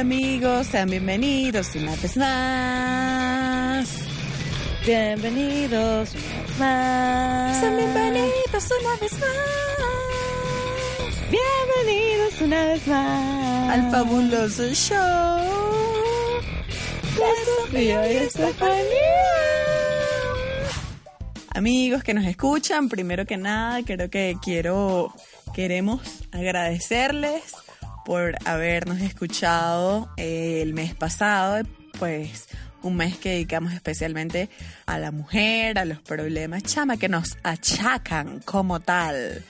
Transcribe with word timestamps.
Hola 0.00 0.14
amigos, 0.14 0.66
sean 0.68 0.88
bienvenidos 0.88 1.76
una 1.76 1.94
vez 1.94 2.16
más. 2.16 3.86
Bienvenidos 4.86 6.14
una 6.14 6.40
vez 6.40 6.58
más. 6.58 7.60
Sean 7.60 7.76
bienvenidos 7.76 8.72
una 8.80 8.96
vez 8.96 9.12
más. 9.20 9.30
Bienvenidos 11.30 12.40
una 12.40 12.64
vez 12.64 12.86
más. 12.86 13.72
Al 13.74 13.90
fabuloso 13.90 14.72
show 14.72 15.40
de 17.16 17.28
Sofía 17.44 18.10
y 18.10 18.16
Estefanía. 18.16 18.80
Amigos 21.52 22.02
que 22.02 22.14
nos 22.14 22.24
escuchan, 22.24 22.88
primero 22.88 23.26
que 23.26 23.36
nada, 23.36 23.82
creo 23.84 24.08
que 24.08 24.38
quiero, 24.42 25.14
queremos 25.52 26.00
agradecerles 26.32 27.52
por 28.10 28.34
habernos 28.44 29.00
escuchado 29.02 30.08
eh, 30.16 30.62
el 30.62 30.74
mes 30.74 30.96
pasado, 30.96 31.64
pues 31.96 32.48
un 32.82 32.96
mes 32.96 33.16
que 33.16 33.28
dedicamos 33.30 33.72
especialmente 33.72 34.48
a 34.84 34.98
la 34.98 35.12
mujer, 35.12 35.78
a 35.78 35.84
los 35.84 36.00
problemas 36.00 36.64
chama 36.64 36.96
que 36.96 37.08
nos 37.08 37.38
achacan 37.44 38.40
como 38.40 38.80
tal. 38.80 39.44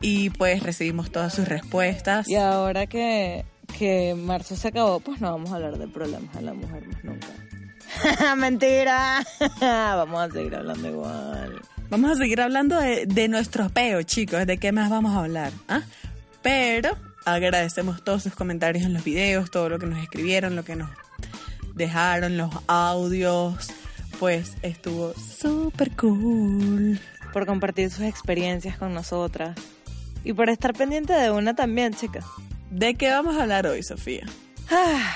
Y 0.00 0.30
pues 0.30 0.62
recibimos 0.62 1.12
todas 1.12 1.34
sus 1.34 1.46
respuestas. 1.48 2.26
Y 2.30 2.36
ahora 2.36 2.86
que, 2.86 3.44
que 3.78 4.14
marzo 4.14 4.56
se 4.56 4.68
acabó, 4.68 5.00
pues 5.00 5.20
no 5.20 5.30
vamos 5.30 5.52
a 5.52 5.56
hablar 5.56 5.76
de 5.76 5.86
problemas 5.86 6.34
de 6.34 6.40
la 6.40 6.54
mujer 6.54 6.88
más 6.88 7.04
nunca. 7.04 7.26
Mentira. 8.36 9.22
vamos 9.60 10.30
a 10.30 10.32
seguir 10.32 10.54
hablando 10.54 10.88
igual. 10.88 11.60
Vamos 11.90 12.12
a 12.12 12.14
seguir 12.14 12.40
hablando 12.40 12.80
de, 12.80 13.04
de 13.04 13.28
nuestros 13.28 13.70
peos, 13.70 14.06
chicos. 14.06 14.46
¿De 14.46 14.56
qué 14.56 14.72
más 14.72 14.88
vamos 14.88 15.14
a 15.14 15.24
hablar? 15.24 15.52
¿Ah? 15.68 15.82
Pero 16.40 16.96
agradecemos 17.34 18.02
todos 18.02 18.22
sus 18.22 18.34
comentarios 18.34 18.84
en 18.84 18.94
los 18.94 19.04
videos, 19.04 19.50
todo 19.50 19.68
lo 19.68 19.78
que 19.78 19.86
nos 19.86 20.02
escribieron, 20.02 20.56
lo 20.56 20.64
que 20.64 20.76
nos 20.76 20.90
dejaron, 21.74 22.36
los 22.36 22.50
audios. 22.66 23.68
Pues 24.18 24.54
estuvo 24.62 25.14
súper 25.14 25.94
cool. 25.96 27.00
Por 27.32 27.46
compartir 27.46 27.90
sus 27.90 28.04
experiencias 28.04 28.78
con 28.78 28.94
nosotras. 28.94 29.56
Y 30.24 30.32
por 30.32 30.50
estar 30.50 30.74
pendiente 30.74 31.12
de 31.12 31.30
una 31.30 31.54
también, 31.54 31.94
chicas. 31.94 32.24
¿De 32.70 32.94
qué 32.94 33.10
vamos 33.10 33.36
a 33.36 33.42
hablar 33.42 33.66
hoy, 33.66 33.82
Sofía? 33.82 34.26
Ah. 34.70 35.14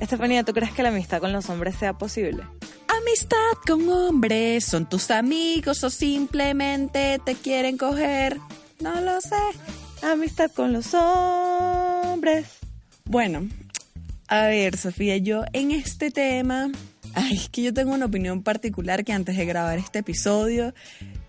Estefanía, 0.00 0.44
¿tú 0.44 0.52
crees 0.52 0.72
que 0.72 0.82
la 0.82 0.88
amistad 0.88 1.20
con 1.20 1.32
los 1.32 1.48
hombres 1.48 1.76
sea 1.76 1.92
posible? 1.92 2.42
Amistad 2.88 3.36
con 3.66 3.88
hombres, 3.88 4.64
¿son 4.64 4.88
tus 4.88 5.10
amigos 5.10 5.84
o 5.84 5.90
simplemente 5.90 7.20
te 7.24 7.34
quieren 7.34 7.78
coger? 7.78 8.38
No 8.80 9.00
lo 9.00 9.20
sé. 9.20 9.36
Amistad 10.02 10.50
con 10.50 10.72
los 10.72 10.94
hombres. 10.94 12.46
Bueno, 13.04 13.48
a 14.26 14.46
ver, 14.46 14.76
Sofía, 14.76 15.16
yo 15.18 15.44
en 15.52 15.70
este 15.70 16.10
tema, 16.10 16.70
ay, 17.14 17.36
es 17.36 17.48
que 17.48 17.62
yo 17.62 17.72
tengo 17.72 17.92
una 17.94 18.06
opinión 18.06 18.42
particular 18.42 19.04
que 19.04 19.12
antes 19.12 19.36
de 19.36 19.46
grabar 19.46 19.78
este 19.78 20.00
episodio 20.00 20.74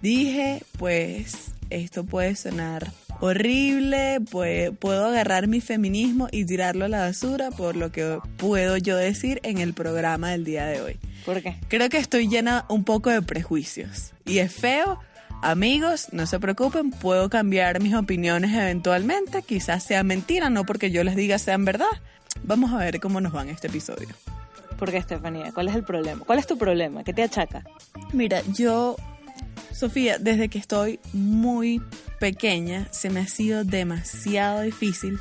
dije, 0.01 0.63
pues 0.77 1.51
esto 1.69 2.03
puede 2.03 2.35
sonar 2.35 2.91
horrible, 3.19 4.19
pues, 4.31 4.71
puedo 4.77 5.05
agarrar 5.05 5.47
mi 5.47 5.61
feminismo 5.61 6.27
y 6.31 6.45
tirarlo 6.45 6.85
a 6.85 6.89
la 6.89 6.99
basura 6.99 7.51
por 7.51 7.75
lo 7.75 7.91
que 7.91 8.19
puedo 8.37 8.77
yo 8.77 8.97
decir 8.97 9.39
en 9.43 9.59
el 9.59 9.73
programa 9.73 10.31
del 10.31 10.43
día 10.43 10.65
de 10.65 10.81
hoy. 10.81 10.99
¿Por 11.25 11.41
qué? 11.41 11.57
Creo 11.69 11.89
que 11.89 11.97
estoy 11.97 12.27
llena 12.27 12.65
un 12.69 12.83
poco 12.83 13.09
de 13.09 13.21
prejuicios 13.21 14.13
y 14.25 14.39
es 14.39 14.53
feo. 14.53 14.99
Amigos, 15.43 16.07
no 16.13 16.25
se 16.25 16.39
preocupen, 16.39 16.91
puedo 16.91 17.29
cambiar 17.29 17.81
mis 17.81 17.93
opiniones 17.95 18.53
eventualmente, 18.53 19.41
quizás 19.41 19.83
sea 19.83 20.01
mentira, 20.01 20.49
no 20.49 20.65
porque 20.65 20.89
yo 20.89 21.03
les 21.03 21.17
diga 21.17 21.37
sean 21.37 21.65
verdad. 21.65 21.85
Vamos 22.43 22.71
a 22.71 22.77
ver 22.77 23.01
cómo 23.01 23.19
nos 23.19 23.35
va 23.35 23.41
en 23.41 23.49
este 23.49 23.67
episodio. 23.67 24.07
¿Por 24.79 24.89
qué, 24.89 24.97
Estefanía? 24.97 25.51
¿Cuál 25.51 25.67
es 25.67 25.75
el 25.75 25.83
problema? 25.83 26.23
¿Cuál 26.23 26.39
es 26.39 26.47
tu 26.47 26.57
problema? 26.57 27.03
¿Qué 27.03 27.11
te 27.11 27.23
achaca? 27.23 27.65
Mira, 28.13 28.41
yo, 28.53 28.95
Sofía, 29.73 30.17
desde 30.17 30.47
que 30.47 30.59
estoy 30.59 31.01
muy 31.11 31.81
pequeña, 32.21 32.87
se 32.91 33.09
me 33.09 33.19
ha 33.19 33.27
sido 33.27 33.65
demasiado 33.65 34.61
difícil 34.61 35.19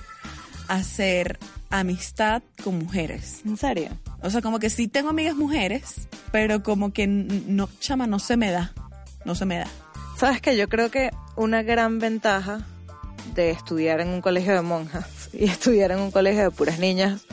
hacer 0.69 1.37
amistad 1.69 2.44
con 2.62 2.78
mujeres. 2.78 3.41
¿En 3.44 3.56
serio? 3.56 3.91
O 4.22 4.31
sea, 4.31 4.41
como 4.41 4.60
que 4.60 4.71
sí 4.71 4.87
tengo 4.87 5.09
amigas 5.09 5.34
mujeres, 5.34 6.06
pero 6.31 6.62
como 6.62 6.93
que 6.93 7.09
no, 7.09 7.69
chama, 7.81 8.06
no 8.06 8.21
se 8.21 8.37
me 8.37 8.53
da. 8.53 8.72
No 9.25 9.34
se 9.34 9.47
me 9.47 9.59
da. 9.59 9.66
Sabes 10.22 10.41
que 10.41 10.56
yo 10.56 10.69
creo 10.69 10.88
que 10.88 11.10
una 11.34 11.65
gran 11.65 11.99
ventaja 11.99 12.60
de 13.34 13.50
estudiar 13.50 14.00
en 14.00 14.06
un 14.06 14.21
colegio 14.21 14.55
de 14.55 14.62
monjas 14.62 15.28
y 15.33 15.47
estudiar 15.47 15.91
en 15.91 15.99
un 15.99 16.12
colegio 16.12 16.44
de 16.44 16.53
puras 16.53 16.78
niñas, 16.78 17.27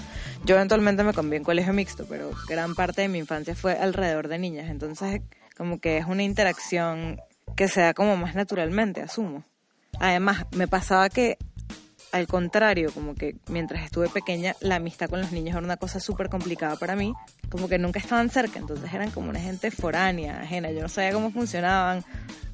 yo 0.43 0.55
eventualmente 0.55 1.03
me 1.03 1.13
cambié 1.13 1.37
en 1.37 1.43
colegio 1.43 1.71
mixto, 1.71 2.07
pero 2.09 2.31
gran 2.47 2.73
parte 2.73 3.03
de 3.03 3.07
mi 3.07 3.19
infancia 3.19 3.53
fue 3.53 3.73
alrededor 3.73 4.27
de 4.27 4.39
niñas, 4.39 4.71
entonces 4.71 5.21
como 5.55 5.79
que 5.79 5.99
es 5.99 6.07
una 6.07 6.23
interacción 6.23 7.19
que 7.55 7.67
se 7.67 7.81
da 7.81 7.93
como 7.93 8.17
más 8.17 8.33
naturalmente, 8.33 9.03
asumo. 9.03 9.43
Además, 9.99 10.47
me 10.55 10.67
pasaba 10.67 11.09
que 11.09 11.37
al 12.11 12.27
contrario, 12.27 12.91
como 12.93 13.15
que 13.15 13.35
mientras 13.47 13.83
estuve 13.83 14.09
pequeña, 14.09 14.55
la 14.61 14.75
amistad 14.75 15.09
con 15.09 15.21
los 15.21 15.31
niños 15.31 15.55
era 15.55 15.65
una 15.65 15.77
cosa 15.77 15.99
súper 15.99 16.29
complicada 16.29 16.75
para 16.75 16.95
mí, 16.95 17.13
como 17.49 17.67
que 17.67 17.77
nunca 17.77 17.99
estaban 17.99 18.29
cerca, 18.29 18.59
entonces 18.59 18.93
eran 18.93 19.11
como 19.11 19.29
una 19.29 19.39
gente 19.39 19.71
foránea, 19.71 20.41
ajena, 20.41 20.71
yo 20.71 20.81
no 20.81 20.89
sabía 20.89 21.13
cómo 21.13 21.31
funcionaban. 21.31 22.03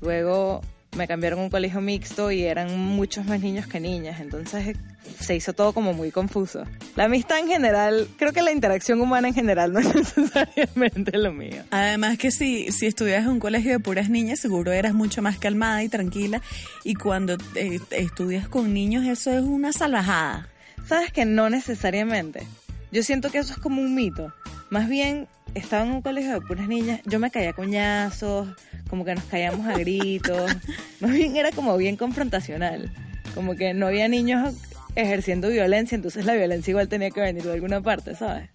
Luego 0.02 0.62
me 0.96 1.08
cambiaron 1.08 1.40
a 1.40 1.44
un 1.44 1.50
colegio 1.50 1.82
mixto 1.82 2.32
y 2.32 2.44
eran 2.44 2.78
muchos 2.78 3.26
más 3.26 3.40
niños 3.40 3.68
que 3.68 3.80
niñas, 3.80 4.20
entonces 4.20 4.78
se 5.20 5.36
hizo 5.36 5.54
todo 5.54 5.74
como 5.74 5.94
muy 5.94 6.12
confuso. 6.12 6.64
La 6.96 7.06
amistad 7.06 7.40
en 7.40 7.48
general, 7.48 8.08
creo 8.18 8.34
que 8.34 8.42
la 8.42 8.52
interacción 8.52 9.02
humana 9.02 9.28
en 9.28 9.34
general 9.34 9.74
no 9.74 9.80
es 9.80 9.94
necesariamente 9.96 11.18
lo 11.18 11.32
mío. 11.32 11.64
Además 11.72 12.18
que 12.18 12.32
si, 12.32 12.72
si 12.72 12.86
estudias 12.88 13.24
en 13.24 13.30
un 13.30 13.40
colegio 13.40 13.72
de 13.72 13.80
puras 13.80 14.10
niñas, 14.10 14.40
seguro 14.40 14.72
eras 14.72 14.94
mucho 14.94 15.22
más 15.22 15.38
calmada 15.38 15.84
y 15.84 15.90
tranquila, 15.90 16.42
y 16.84 16.96
cuando 16.96 17.38
eh, 17.56 17.80
estudias 17.92 18.48
con 18.48 18.74
niños 18.74 19.06
eso 19.06 19.32
es 19.32 19.44
una 19.44 19.74
salvajada. 19.74 20.50
Sabes 20.88 21.12
que 21.12 21.26
no 21.26 21.50
necesariamente. 21.50 22.46
Yo 22.92 23.04
siento 23.04 23.30
que 23.32 23.40
eso 23.40 23.54
es 23.54 23.60
como 23.60 23.82
un 23.82 23.96
mito. 23.96 24.34
Más 24.70 24.88
bien, 24.88 25.28
estaba 25.56 25.84
en 25.84 25.92
un 25.94 26.02
colegio 26.02 26.34
de 26.34 26.42
puras 26.42 26.68
niñas, 26.68 27.02
yo 27.06 27.18
me 27.20 27.32
caía 27.32 27.54
coñazos, 27.54 28.50
como 28.90 29.04
que 29.06 29.16
nos 29.16 29.24
caíamos 29.24 29.66
a 29.66 29.78
gritos. 29.78 30.56
Más 31.00 31.12
bien 31.12 31.36
era 31.36 31.52
como 31.52 31.76
bien 31.78 31.96
confrontacional. 31.96 32.92
Como 33.34 33.56
que 33.56 33.74
no 33.74 33.88
había 33.88 34.08
niños 34.08 34.54
ejerciendo 34.96 35.50
violencia, 35.50 35.96
entonces 35.96 36.26
la 36.26 36.36
violencia 36.36 36.72
igual 36.72 36.88
tenía 36.88 37.10
que 37.10 37.22
venir 37.22 37.44
de 37.44 37.54
alguna 37.54 37.82
parte, 37.82 38.16
¿sabes? 38.16 38.50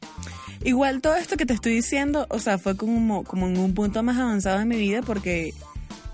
Igual 0.62 1.00
todo 1.00 1.16
esto 1.16 1.36
que 1.36 1.46
te 1.46 1.54
estoy 1.54 1.74
diciendo, 1.74 2.26
o 2.28 2.38
sea, 2.38 2.58
fue 2.58 2.76
como, 2.76 3.24
como 3.24 3.46
en 3.48 3.58
un 3.58 3.74
punto 3.74 4.02
más 4.02 4.18
avanzado 4.18 4.58
de 4.58 4.66
mi 4.66 4.76
vida 4.76 5.00
porque 5.00 5.54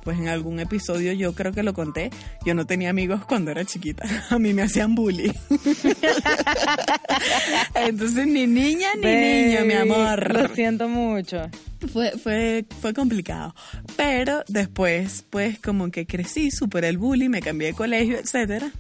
pues 0.07 0.21
en 0.21 0.29
algún 0.29 0.61
episodio 0.61 1.13
yo 1.15 1.35
creo 1.35 1.51
que 1.51 1.65
lo 1.65 1.75
conté, 1.75 2.11
yo 2.45 2.55
no 2.55 2.65
tenía 2.65 2.91
amigos 2.91 3.25
cuando 3.25 3.51
era 3.51 3.65
chiquita, 3.65 4.07
a 4.31 4.39
mí 4.39 4.55
me 4.55 4.63
hacían 4.63 4.95
bullying. 4.95 5.33
Entonces 7.75 8.25
ni 8.29 8.47
niña 8.47 8.87
ni 9.03 9.03
niño, 9.03 9.65
mi 9.65 9.75
amor. 9.75 10.33
Lo 10.33 10.55
siento 10.55 10.89
mucho. 10.89 11.51
Fue, 11.93 12.13
fue, 12.13 12.65
fue 12.81 12.95
complicado. 12.95 13.53
Pero 13.97 14.45
después, 14.47 15.25
pues 15.29 15.59
como 15.59 15.91
que 15.91 16.07
crecí, 16.07 16.53
superé 16.53 16.87
el 16.87 16.99
bullying, 16.99 17.31
me 17.31 17.43
cambié 17.43 17.69
de 17.69 17.75
colegio, 17.75 18.17
etcétera. 18.17 18.71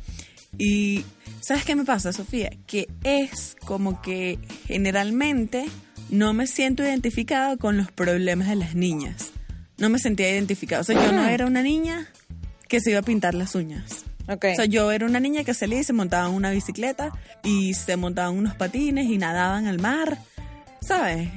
Y 0.56 1.04
¿sabes 1.40 1.64
qué 1.64 1.74
me 1.74 1.84
pasa, 1.84 2.12
Sofía? 2.12 2.50
Que 2.68 2.86
es 3.02 3.56
como 3.64 4.00
que 4.00 4.38
generalmente 4.68 5.64
no 6.08 6.34
me 6.34 6.46
siento 6.46 6.84
identificada 6.84 7.56
con 7.56 7.76
los 7.76 7.90
problemas 7.90 8.46
de 8.46 8.54
las 8.54 8.76
niñas. 8.76 9.32
No 9.78 9.88
me 9.88 9.98
sentía 9.98 10.30
identificada. 10.30 10.80
O 10.80 10.84
sea, 10.84 11.02
yo 11.02 11.12
no 11.12 11.26
era 11.26 11.46
una 11.46 11.62
niña 11.62 12.08
que 12.68 12.80
se 12.80 12.90
iba 12.90 13.00
a 13.00 13.02
pintar 13.02 13.34
las 13.34 13.54
uñas. 13.54 14.04
Okay. 14.28 14.52
O 14.52 14.56
sea, 14.56 14.64
yo 14.64 14.90
era 14.90 15.06
una 15.06 15.20
niña 15.20 15.44
que 15.44 15.54
salía 15.54 15.80
y 15.80 15.84
se 15.84 15.92
montaba 15.92 16.28
en 16.28 16.34
una 16.34 16.50
bicicleta 16.50 17.12
y 17.44 17.74
se 17.74 17.96
montaban 17.96 18.36
unos 18.36 18.54
patines 18.56 19.06
y 19.06 19.18
nadaban 19.18 19.66
al 19.66 19.78
mar, 19.78 20.18
¿sabes? 20.80 21.28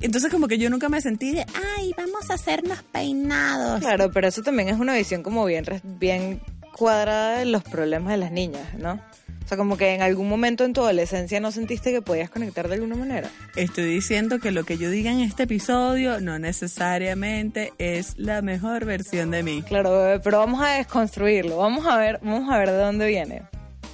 Entonces 0.00 0.32
como 0.32 0.48
que 0.48 0.58
yo 0.58 0.68
nunca 0.68 0.88
me 0.88 1.00
sentí 1.00 1.30
de, 1.30 1.46
ay, 1.78 1.94
vamos 1.96 2.28
a 2.30 2.34
hacernos 2.34 2.82
peinados. 2.82 3.80
Claro, 3.80 4.10
pero 4.10 4.26
eso 4.26 4.42
también 4.42 4.68
es 4.68 4.80
una 4.80 4.94
visión 4.94 5.22
como 5.22 5.44
bien, 5.44 5.64
bien 5.84 6.40
cuadrada 6.76 7.38
de 7.38 7.44
los 7.44 7.62
problemas 7.62 8.10
de 8.10 8.16
las 8.16 8.32
niñas, 8.32 8.74
¿no? 8.76 9.00
O 9.44 9.48
sea, 9.48 9.56
como 9.56 9.76
que 9.76 9.94
en 9.94 10.02
algún 10.02 10.28
momento 10.28 10.64
en 10.64 10.72
tu 10.72 10.82
adolescencia 10.82 11.40
no 11.40 11.50
sentiste 11.52 11.92
que 11.92 12.02
podías 12.02 12.30
conectar 12.30 12.68
de 12.68 12.74
alguna 12.74 12.96
manera. 12.96 13.30
Estoy 13.56 13.84
diciendo 13.84 14.38
que 14.38 14.50
lo 14.50 14.64
que 14.64 14.78
yo 14.78 14.90
diga 14.90 15.10
en 15.10 15.20
este 15.20 15.44
episodio 15.44 16.20
no 16.20 16.38
necesariamente 16.38 17.72
es 17.78 18.14
la 18.16 18.42
mejor 18.42 18.84
versión 18.84 19.30
de 19.30 19.42
mí. 19.42 19.62
Claro, 19.62 19.90
bebé, 19.92 20.20
pero 20.20 20.38
vamos 20.38 20.62
a 20.62 20.74
desconstruirlo. 20.74 21.56
Vamos 21.56 21.86
a 21.86 21.96
ver, 21.96 22.20
vamos 22.22 22.50
a 22.50 22.58
ver 22.58 22.70
de 22.70 22.78
dónde 22.78 23.06
viene. 23.06 23.42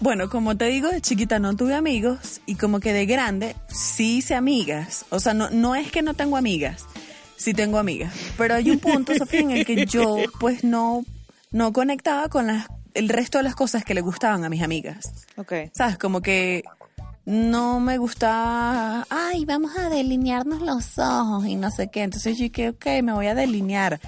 Bueno, 0.01 0.31
como 0.31 0.57
te 0.57 0.67
digo, 0.67 0.89
de 0.91 1.01
chiquita 1.01 1.41
no 1.41 1.57
tuve 1.57 1.75
amigos 1.75 2.41
y 2.47 2.55
como 2.55 2.79
que 2.79 2.93
de 2.93 3.05
grande 3.07 3.57
sí 3.69 4.19
hice 4.19 4.37
amigas. 4.37 5.05
O 5.11 5.19
sea, 5.19 5.35
no, 5.35 5.51
no 5.51 5.75
es 5.75 5.91
que 5.91 6.03
no 6.03 6.15
tengo 6.15 6.37
amigas, 6.37 6.87
sí 7.37 7.53
tengo 7.53 7.79
amigas. 7.79 8.15
Pero 8.37 8.55
hay 8.55 8.71
un 8.71 8.79
punto, 8.79 9.13
Sofía, 9.17 9.41
en 9.41 9.51
el 9.51 9.67
que 9.67 9.87
yo 9.87 10.19
pues 10.39 10.63
no, 10.63 11.05
no 11.51 11.73
conectaba 11.73 12.29
con 12.29 12.47
las, 12.47 12.69
el 12.99 13.09
resto 13.09 13.39
de 13.39 13.45
las 13.45 13.55
cosas 13.55 13.85
que 13.85 13.95
le 13.95 14.01
gustaban 14.01 14.45
a 14.45 14.49
mis 14.49 14.63
amigas. 14.63 15.27
Ok. 15.37 15.53
¿Sabes? 15.73 15.99
Como 15.99 16.21
que 16.21 16.65
no 17.25 17.79
me 17.79 17.99
gustaba, 17.99 19.07
ay, 19.11 19.45
vamos 19.45 19.77
a 19.77 19.89
delinearnos 19.89 20.63
los 20.63 20.99
ojos 20.99 21.47
y 21.47 21.57
no 21.57 21.71
sé 21.71 21.91
qué. 21.91 22.03
Entonces 22.03 22.37
yo 22.37 22.45
dije, 22.45 22.71
ok, 22.71 22.87
me 23.03 23.13
voy 23.13 23.27
a 23.27 23.35
delinear. 23.35 24.01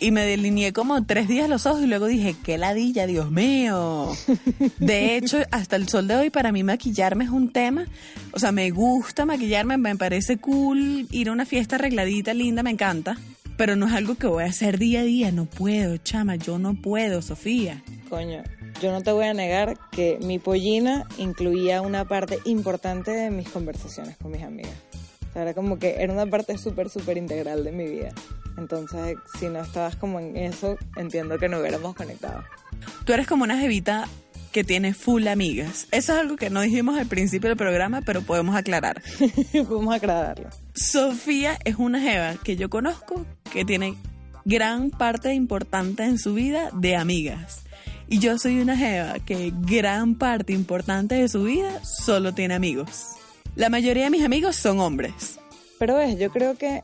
Y 0.00 0.10
me 0.10 0.22
delineé 0.22 0.72
como 0.72 1.04
tres 1.04 1.28
días 1.28 1.48
los 1.48 1.66
ojos 1.66 1.82
y 1.82 1.86
luego 1.86 2.06
dije, 2.06 2.36
qué 2.44 2.58
ladilla, 2.58 3.06
Dios 3.06 3.30
mío. 3.30 4.12
De 4.78 5.16
hecho, 5.16 5.38
hasta 5.50 5.76
el 5.76 5.88
sol 5.88 6.06
de 6.06 6.16
hoy 6.16 6.30
para 6.30 6.52
mí 6.52 6.62
maquillarme 6.62 7.24
es 7.24 7.30
un 7.30 7.50
tema. 7.52 7.86
O 8.32 8.38
sea, 8.38 8.52
me 8.52 8.70
gusta 8.70 9.24
maquillarme, 9.24 9.78
me 9.78 9.96
parece 9.96 10.36
cool 10.36 11.08
ir 11.10 11.28
a 11.30 11.32
una 11.32 11.46
fiesta 11.46 11.76
arregladita, 11.76 12.34
linda, 12.34 12.62
me 12.62 12.70
encanta. 12.70 13.16
Pero 13.58 13.74
no 13.74 13.88
es 13.88 13.92
algo 13.92 14.14
que 14.14 14.28
voy 14.28 14.44
a 14.44 14.46
hacer 14.46 14.78
día 14.78 15.00
a 15.00 15.02
día, 15.02 15.32
no 15.32 15.46
puedo, 15.46 15.96
chama, 15.96 16.36
yo 16.36 16.60
no 16.60 16.80
puedo, 16.80 17.20
Sofía. 17.22 17.82
Coño, 18.08 18.44
yo 18.80 18.92
no 18.92 19.02
te 19.02 19.10
voy 19.10 19.26
a 19.26 19.34
negar 19.34 19.76
que 19.90 20.16
mi 20.22 20.38
pollina 20.38 21.04
incluía 21.18 21.82
una 21.82 22.06
parte 22.06 22.38
importante 22.44 23.10
de 23.10 23.30
mis 23.30 23.48
conversaciones 23.48 24.16
con 24.16 24.30
mis 24.30 24.44
amigas. 24.44 24.72
O 25.28 25.32
sea, 25.32 25.42
era 25.42 25.54
como 25.54 25.76
que 25.76 25.96
era 25.98 26.12
una 26.12 26.26
parte 26.26 26.56
súper, 26.56 26.88
súper 26.88 27.18
integral 27.18 27.64
de 27.64 27.72
mi 27.72 27.88
vida. 27.88 28.10
Entonces, 28.56 29.16
si 29.38 29.48
no 29.48 29.60
estabas 29.60 29.96
como 29.96 30.20
en 30.20 30.36
eso, 30.36 30.78
entiendo 30.96 31.36
que 31.36 31.48
no 31.48 31.58
hubiéramos 31.58 31.96
conectado. 31.96 32.44
Tú 33.04 33.12
eres 33.12 33.26
como 33.26 33.42
una 33.42 33.58
jevita 33.58 34.06
que 34.52 34.64
tiene 34.64 34.94
full 34.94 35.26
amigas. 35.26 35.86
Eso 35.90 36.12
es 36.12 36.18
algo 36.18 36.36
que 36.36 36.50
no 36.50 36.60
dijimos 36.60 36.98
al 36.98 37.06
principio 37.06 37.48
del 37.48 37.56
programa, 37.56 38.02
pero 38.02 38.22
podemos 38.22 38.56
aclarar. 38.56 39.02
Podemos 39.52 39.94
aclararlo. 39.94 40.48
Sofía 40.74 41.58
es 41.64 41.76
una 41.76 42.00
jeva 42.00 42.34
que 42.42 42.56
yo 42.56 42.70
conozco 42.70 43.26
que 43.48 43.64
tiene 43.64 43.96
gran 44.44 44.90
parte 44.90 45.34
importante 45.34 46.04
en 46.04 46.18
su 46.18 46.34
vida 46.34 46.70
de 46.72 46.96
amigas. 46.96 47.62
Y 48.08 48.20
yo 48.20 48.38
soy 48.38 48.60
una 48.60 48.76
jeva 48.76 49.18
que 49.18 49.52
gran 49.54 50.14
parte 50.14 50.52
importante 50.52 51.16
de 51.16 51.28
su 51.28 51.42
vida 51.44 51.84
solo 51.84 52.32
tiene 52.32 52.54
amigos. 52.54 53.04
La 53.54 53.68
mayoría 53.68 54.04
de 54.04 54.10
mis 54.10 54.24
amigos 54.24 54.56
son 54.56 54.80
hombres. 54.80 55.38
Pero 55.78 55.96
ves, 55.96 56.18
yo 56.18 56.30
creo 56.30 56.56
que 56.56 56.80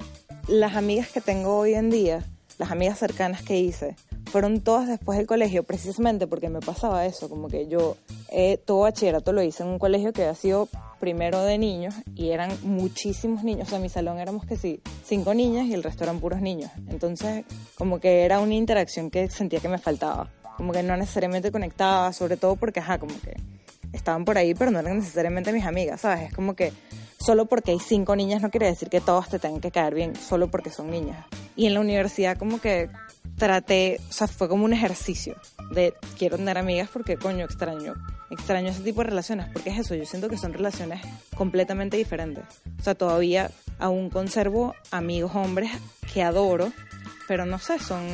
las 0.48 0.76
amigas 0.76 1.08
que 1.08 1.20
tengo 1.20 1.56
hoy 1.56 1.74
en 1.74 1.88
día, 1.88 2.24
las 2.58 2.70
amigas 2.70 2.98
cercanas 2.98 3.42
que 3.42 3.58
hice, 3.58 3.96
fueron 4.30 4.60
todas 4.60 4.88
después 4.88 5.16
del 5.16 5.26
colegio, 5.26 5.62
precisamente 5.62 6.26
porque 6.26 6.48
me 6.48 6.60
pasaba 6.60 7.06
eso, 7.06 7.28
como 7.28 7.48
que 7.48 7.68
yo 7.68 7.96
eh, 8.28 8.58
todo 8.58 8.80
bachillerato 8.80 9.32
lo 9.32 9.42
hice 9.42 9.62
en 9.62 9.70
un 9.70 9.78
colegio 9.78 10.12
que 10.12 10.22
había 10.22 10.34
sido 10.34 10.68
primero 11.04 11.44
de 11.44 11.58
niños 11.58 11.94
y 12.14 12.30
eran 12.30 12.50
muchísimos 12.62 13.44
niños, 13.44 13.66
o 13.66 13.68
sea, 13.68 13.76
en 13.76 13.82
mi 13.82 13.90
salón 13.90 14.18
éramos 14.18 14.46
que 14.46 14.56
sí, 14.56 14.80
cinco 15.04 15.34
niñas 15.34 15.66
y 15.66 15.74
el 15.74 15.82
resto 15.82 16.02
eran 16.04 16.18
puros 16.18 16.40
niños, 16.40 16.70
entonces 16.88 17.44
como 17.74 18.00
que 18.00 18.22
era 18.22 18.40
una 18.40 18.54
interacción 18.54 19.10
que 19.10 19.28
sentía 19.28 19.60
que 19.60 19.68
me 19.68 19.76
faltaba, 19.76 20.30
como 20.56 20.72
que 20.72 20.82
no 20.82 20.96
necesariamente 20.96 21.52
conectaba, 21.52 22.10
sobre 22.14 22.38
todo 22.38 22.56
porque, 22.56 22.80
ajá, 22.80 22.96
como 22.96 23.12
que 23.20 23.36
estaban 23.92 24.24
por 24.24 24.38
ahí, 24.38 24.54
pero 24.54 24.70
no 24.70 24.78
eran 24.78 24.96
necesariamente 24.96 25.52
mis 25.52 25.66
amigas, 25.66 26.00
¿sabes? 26.00 26.28
Es 26.28 26.32
como 26.32 26.56
que 26.56 26.72
solo 27.24 27.46
porque 27.46 27.70
hay 27.70 27.78
cinco 27.78 28.16
niñas 28.16 28.42
no 28.42 28.50
quiere 28.50 28.66
decir 28.66 28.88
que 28.90 29.00
todas 29.00 29.28
te 29.28 29.38
tengan 29.38 29.60
que 29.60 29.70
caer 29.70 29.94
bien, 29.94 30.14
solo 30.16 30.48
porque 30.48 30.70
son 30.70 30.90
niñas. 30.90 31.24
Y 31.56 31.66
en 31.66 31.74
la 31.74 31.80
universidad 31.80 32.36
como 32.36 32.60
que 32.60 32.90
traté, 33.36 34.00
o 34.08 34.12
sea, 34.12 34.26
fue 34.28 34.48
como 34.48 34.64
un 34.64 34.72
ejercicio 34.72 35.36
de 35.70 35.94
quiero 36.18 36.36
tener 36.36 36.58
amigas 36.58 36.90
porque 36.92 37.16
coño 37.16 37.44
extraño, 37.44 37.94
extraño 38.30 38.68
ese 38.70 38.82
tipo 38.82 39.00
de 39.02 39.08
relaciones, 39.08 39.48
porque 39.52 39.70
es 39.70 39.78
eso, 39.78 39.94
yo 39.94 40.04
siento 40.04 40.28
que 40.28 40.36
son 40.36 40.52
relaciones 40.52 41.00
completamente 41.34 41.96
diferentes. 41.96 42.44
O 42.78 42.82
sea, 42.82 42.94
todavía 42.94 43.50
aún 43.78 44.10
conservo 44.10 44.74
amigos 44.90 45.32
hombres 45.34 45.70
que 46.12 46.22
adoro, 46.22 46.72
pero 47.26 47.46
no 47.46 47.58
sé, 47.58 47.78
son, 47.78 48.06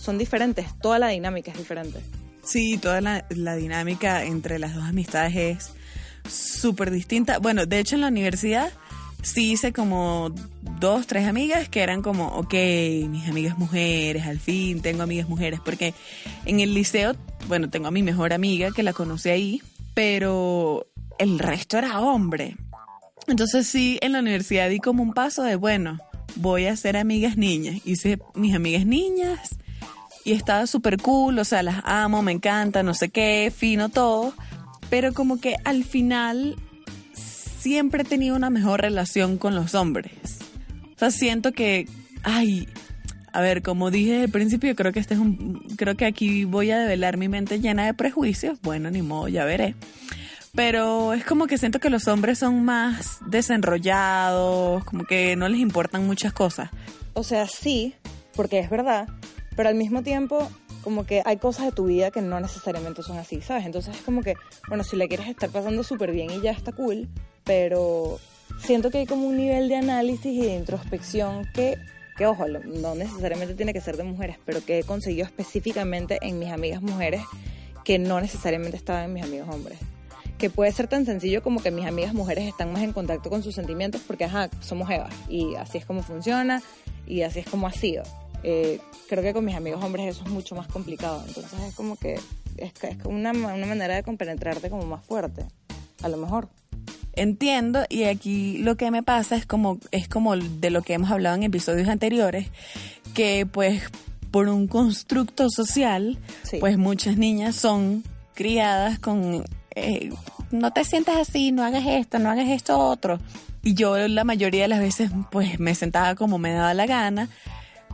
son 0.00 0.16
diferentes, 0.16 0.66
toda 0.80 0.98
la 0.98 1.08
dinámica 1.08 1.50
es 1.50 1.58
diferente. 1.58 2.00
Sí, 2.42 2.78
toda 2.78 3.00
la, 3.00 3.26
la 3.30 3.56
dinámica 3.56 4.24
entre 4.24 4.58
las 4.58 4.74
dos 4.74 4.84
amistades 4.84 5.34
es 5.36 5.70
súper 6.28 6.90
distinta. 6.90 7.38
Bueno, 7.38 7.66
de 7.66 7.78
hecho 7.78 7.94
en 7.94 8.02
la 8.02 8.08
universidad 8.08 8.72
sí 9.22 9.52
hice 9.52 9.72
como 9.72 10.32
dos, 10.80 11.06
tres 11.06 11.26
amigas 11.26 11.68
que 11.68 11.80
eran 11.80 12.02
como, 12.02 12.28
ok, 12.28 12.54
mis 13.08 13.28
amigas 13.28 13.58
mujeres, 13.58 14.26
al 14.26 14.38
fin 14.38 14.80
tengo 14.80 15.02
amigas 15.02 15.28
mujeres, 15.28 15.60
porque 15.64 15.94
en 16.44 16.60
el 16.60 16.74
liceo, 16.74 17.14
bueno, 17.48 17.70
tengo 17.70 17.88
a 17.88 17.90
mi 17.90 18.02
mejor 18.02 18.32
amiga 18.32 18.70
que 18.70 18.82
la 18.82 18.92
conocí 18.92 19.30
ahí, 19.30 19.62
pero 19.94 20.86
el 21.18 21.38
resto 21.38 21.78
era 21.78 22.00
hombre. 22.00 22.56
Entonces 23.26 23.66
sí, 23.66 23.98
en 24.02 24.12
la 24.12 24.20
universidad 24.20 24.68
di 24.68 24.78
como 24.78 25.02
un 25.02 25.14
paso 25.14 25.42
de, 25.42 25.56
bueno, 25.56 25.98
voy 26.36 26.66
a 26.66 26.72
hacer 26.72 26.96
amigas 26.96 27.36
niñas. 27.36 27.80
Hice 27.84 28.18
mis 28.34 28.54
amigas 28.54 28.84
niñas 28.84 29.56
y 30.24 30.32
estaba 30.32 30.66
súper 30.66 30.98
cool, 30.98 31.38
o 31.38 31.44
sea, 31.44 31.62
las 31.62 31.82
amo, 31.84 32.22
me 32.22 32.32
encanta, 32.32 32.82
no 32.82 32.94
sé 32.94 33.08
qué, 33.08 33.52
fino 33.54 33.88
todo, 33.88 34.34
pero 34.90 35.12
como 35.12 35.40
que 35.40 35.56
al 35.64 35.84
final 35.84 36.56
siempre 37.14 38.02
he 38.02 38.04
tenido 38.04 38.36
una 38.36 38.50
mejor 38.50 38.82
relación 38.82 39.38
con 39.38 39.54
los 39.54 39.74
hombres. 39.74 40.38
O 40.94 40.98
sea, 40.98 41.10
siento 41.10 41.52
que, 41.52 41.88
ay, 42.22 42.68
a 43.32 43.40
ver, 43.40 43.62
como 43.62 43.90
dije 43.90 44.22
al 44.22 44.28
principio, 44.28 44.76
creo 44.76 44.92
que 44.92 45.00
este 45.00 45.14
es 45.14 45.20
un, 45.20 45.60
creo 45.76 45.96
que 45.96 46.04
aquí 46.04 46.44
voy 46.44 46.70
a 46.70 46.78
develar 46.78 47.16
mi 47.16 47.28
mente 47.28 47.60
llena 47.60 47.86
de 47.86 47.94
prejuicios. 47.94 48.60
Bueno, 48.62 48.90
ni 48.90 49.02
modo, 49.02 49.28
ya 49.28 49.44
veré. 49.44 49.74
Pero 50.54 51.14
es 51.14 51.24
como 51.24 51.48
que 51.48 51.58
siento 51.58 51.80
que 51.80 51.90
los 51.90 52.06
hombres 52.06 52.38
son 52.38 52.64
más 52.64 53.18
desenrollados, 53.26 54.84
como 54.84 55.04
que 55.04 55.34
no 55.34 55.48
les 55.48 55.58
importan 55.58 56.06
muchas 56.06 56.32
cosas. 56.32 56.70
O 57.14 57.24
sea, 57.24 57.48
sí, 57.48 57.94
porque 58.36 58.60
es 58.60 58.70
verdad, 58.70 59.08
pero 59.56 59.68
al 59.68 59.74
mismo 59.74 60.02
tiempo 60.02 60.48
como 60.84 61.06
que 61.06 61.22
hay 61.24 61.38
cosas 61.38 61.66
de 61.66 61.72
tu 61.72 61.86
vida 61.86 62.10
que 62.10 62.22
no 62.22 62.38
necesariamente 62.38 63.02
son 63.02 63.18
así, 63.18 63.40
¿sabes? 63.40 63.64
Entonces 63.66 63.96
es 63.96 64.02
como 64.02 64.22
que, 64.22 64.34
bueno, 64.68 64.84
si 64.84 64.96
la 64.96 65.08
quieres 65.08 65.26
estar 65.26 65.50
pasando 65.50 65.82
súper 65.82 66.12
bien 66.12 66.30
y 66.30 66.40
ya 66.40 66.52
está 66.52 66.70
cool, 66.72 67.08
pero 67.42 68.20
siento 68.58 68.90
que 68.90 68.98
hay 68.98 69.06
como 69.06 69.26
un 69.26 69.36
nivel 69.36 69.68
de 69.68 69.76
análisis 69.76 70.26
y 70.26 70.42
de 70.42 70.54
introspección 70.54 71.46
que, 71.54 71.78
que 72.16 72.26
ojo, 72.26 72.46
no 72.46 72.94
necesariamente 72.94 73.54
tiene 73.54 73.72
que 73.72 73.80
ser 73.80 73.96
de 73.96 74.04
mujeres, 74.04 74.36
pero 74.44 74.64
que 74.64 74.78
he 74.78 74.84
conseguido 74.84 75.24
específicamente 75.24 76.18
en 76.20 76.38
mis 76.38 76.50
amigas 76.50 76.82
mujeres 76.82 77.22
que 77.84 77.98
no 77.98 78.20
necesariamente 78.20 78.76
estaban 78.76 79.04
en 79.04 79.12
mis 79.14 79.24
amigos 79.24 79.48
hombres. 79.50 79.78
Que 80.38 80.50
puede 80.50 80.72
ser 80.72 80.88
tan 80.88 81.06
sencillo 81.06 81.42
como 81.42 81.62
que 81.62 81.70
mis 81.70 81.86
amigas 81.86 82.12
mujeres 82.12 82.46
están 82.48 82.72
más 82.72 82.82
en 82.82 82.92
contacto 82.92 83.30
con 83.30 83.42
sus 83.42 83.54
sentimientos 83.54 84.02
porque, 84.06 84.24
ajá, 84.24 84.50
somos 84.60 84.90
Evas 84.90 85.14
y 85.28 85.54
así 85.54 85.78
es 85.78 85.86
como 85.86 86.02
funciona 86.02 86.62
y 87.06 87.22
así 87.22 87.40
es 87.40 87.46
como 87.46 87.66
ha 87.66 87.72
sido. 87.72 88.02
Eh, 88.44 88.78
creo 89.08 89.22
que 89.22 89.32
con 89.32 89.44
mis 89.44 89.56
amigos 89.56 89.82
hombres 89.82 90.06
eso 90.14 90.22
es 90.24 90.30
mucho 90.30 90.54
más 90.54 90.68
complicado. 90.68 91.24
Entonces 91.26 91.58
es 91.60 91.74
como 91.74 91.96
que 91.96 92.14
es, 92.58 92.72
es 92.82 92.96
una, 93.04 93.32
una 93.32 93.66
manera 93.66 93.94
de 93.94 94.02
compenetrarte 94.02 94.70
como 94.70 94.84
más 94.84 95.04
fuerte, 95.04 95.44
a 96.02 96.08
lo 96.08 96.16
mejor. 96.18 96.48
Entiendo 97.16 97.84
y 97.88 98.04
aquí 98.04 98.58
lo 98.58 98.76
que 98.76 98.90
me 98.90 99.02
pasa 99.02 99.36
es 99.36 99.46
como 99.46 99.78
es 99.92 100.08
como 100.08 100.36
de 100.36 100.70
lo 100.70 100.82
que 100.82 100.94
hemos 100.94 101.10
hablado 101.10 101.36
en 101.36 101.44
episodios 101.44 101.88
anteriores 101.88 102.48
que 103.14 103.46
pues 103.46 103.82
por 104.32 104.48
un 104.48 104.66
constructo 104.66 105.48
social 105.48 106.18
Sí. 106.42 106.56
pues 106.58 106.76
muchas 106.76 107.16
niñas 107.16 107.54
son 107.54 108.02
criadas 108.34 108.98
con 108.98 109.44
eh, 109.76 110.10
no 110.50 110.72
te 110.72 110.84
sientas 110.84 111.16
así, 111.16 111.52
no 111.52 111.62
hagas 111.62 111.84
esto, 111.86 112.18
no 112.18 112.30
hagas 112.30 112.48
esto 112.48 112.78
otro 112.80 113.20
y 113.62 113.74
yo 113.74 113.96
la 114.08 114.24
mayoría 114.24 114.62
de 114.62 114.68
las 114.68 114.80
veces 114.80 115.12
pues 115.30 115.60
me 115.60 115.76
sentaba 115.76 116.16
como 116.16 116.38
me 116.38 116.50
daba 116.52 116.74
la 116.74 116.86
gana 116.86 117.28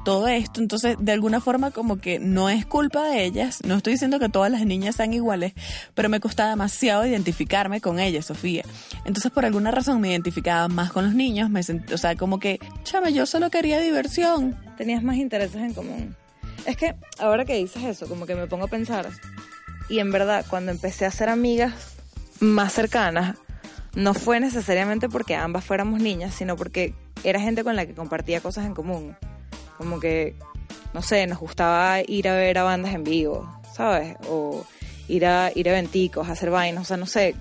todo 0.05 0.29
esto, 0.29 0.61
entonces 0.61 0.97
de 0.99 1.13
alguna 1.13 1.41
forma 1.41 1.71
como 1.71 1.97
que 1.99 2.19
no 2.19 2.49
es 2.49 2.65
culpa 2.67 3.05
de 3.09 3.25
ellas, 3.25 3.61
no 3.65 3.77
estoy 3.77 3.93
diciendo 3.95 4.19
que 4.19 4.29
todas 4.29 4.51
las 4.51 4.65
niñas 4.65 4.97
sean 4.97 5.13
iguales, 5.13 5.53
pero 5.95 6.09
me 6.09 6.21
costaba 6.21 6.51
demasiado 6.51 7.07
identificarme 7.07 7.81
con 7.81 7.99
ellas, 8.01 8.27
Sofía. 8.27 8.65
Entonces 9.05 9.31
por 9.31 9.45
alguna 9.45 9.71
razón 9.71 10.01
me 10.01 10.09
identificaba 10.11 10.69
más 10.69 10.91
con 10.93 11.05
los 11.05 11.15
niños, 11.15 11.51
me 11.51 11.61
sent- 11.61 11.93
o 11.93 11.99
sea, 11.99 12.17
como 12.17 12.39
que, 12.39 12.59
chama, 12.83 13.11
yo 13.11 13.27
solo 13.27 13.51
quería 13.51 13.79
diversión. 13.81 14.57
Tenías 14.77 15.03
más 15.03 15.17
intereses 15.17 15.57
en 15.57 15.75
común. 15.75 16.17
Es 16.67 16.77
que 16.77 16.95
ahora 17.19 17.45
que 17.45 17.55
dices 17.57 17.85
eso, 17.85 18.07
como 18.09 18.27
que 18.27 18.35
me 18.35 18.47
pongo 18.47 18.65
a 18.65 18.69
pensar, 18.69 19.09
y 19.89 19.99
en 19.99 20.11
verdad 20.13 20.45
cuando 20.49 20.71
empecé 20.73 21.05
a 21.05 21.09
hacer 21.09 21.29
amigas 21.29 21.73
más 22.41 22.73
cercanas, 22.73 23.37
no 23.95 24.15
fue 24.15 24.41
necesariamente 24.41 25.09
porque 25.09 25.35
ambas 25.35 25.65
fuéramos 25.65 26.01
niñas, 26.01 26.35
sino 26.35 26.57
porque 26.57 26.95
era 27.25 27.41
gente 27.41 27.65
con 27.65 27.77
la 27.77 27.87
que 27.87 27.95
compartía 27.95 28.41
cosas 28.41 28.65
en 28.67 28.75
común. 28.75 29.17
Como 29.81 29.99
que, 29.99 30.35
no 30.93 31.01
sé, 31.01 31.27
nos 31.27 31.39
gustaba 31.39 32.03
ir 32.07 32.29
a 32.29 32.35
ver 32.35 32.59
a 32.59 32.65
bandas 32.65 32.93
en 32.93 33.03
vivo, 33.03 33.51
¿sabes? 33.73 34.15
O 34.29 34.67
ir 35.09 35.25
a, 35.25 35.51
ir 35.55 35.71
a 35.71 35.73
eventicos, 35.73 36.29
hacer 36.29 36.51
vainas, 36.51 36.83
o 36.83 36.85
sea, 36.85 36.99
no 36.99 37.07
sé. 37.07 37.35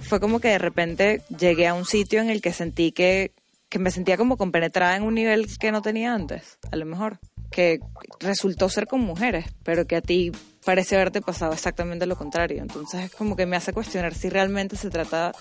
Fue 0.00 0.18
como 0.18 0.40
que 0.40 0.48
de 0.48 0.58
repente 0.58 1.20
llegué 1.28 1.66
a 1.66 1.74
un 1.74 1.84
sitio 1.84 2.22
en 2.22 2.30
el 2.30 2.40
que 2.40 2.54
sentí 2.54 2.92
que, 2.92 3.34
que 3.68 3.78
me 3.78 3.90
sentía 3.90 4.16
como 4.16 4.38
compenetrada 4.38 4.96
en 4.96 5.02
un 5.02 5.12
nivel 5.12 5.46
que 5.58 5.70
no 5.70 5.82
tenía 5.82 6.14
antes, 6.14 6.58
a 6.72 6.76
lo 6.76 6.86
mejor. 6.86 7.18
Que 7.50 7.80
resultó 8.20 8.70
ser 8.70 8.86
con 8.86 9.02
mujeres, 9.02 9.44
pero 9.62 9.86
que 9.86 9.96
a 9.96 10.00
ti 10.00 10.32
parece 10.64 10.96
haberte 10.96 11.20
pasado 11.20 11.52
exactamente 11.52 12.06
lo 12.06 12.16
contrario. 12.16 12.62
Entonces 12.62 13.04
es 13.04 13.10
como 13.10 13.36
que 13.36 13.44
me 13.44 13.56
hace 13.56 13.74
cuestionar 13.74 14.14
si 14.14 14.30
realmente 14.30 14.76
se 14.76 14.88
trata 14.88 15.32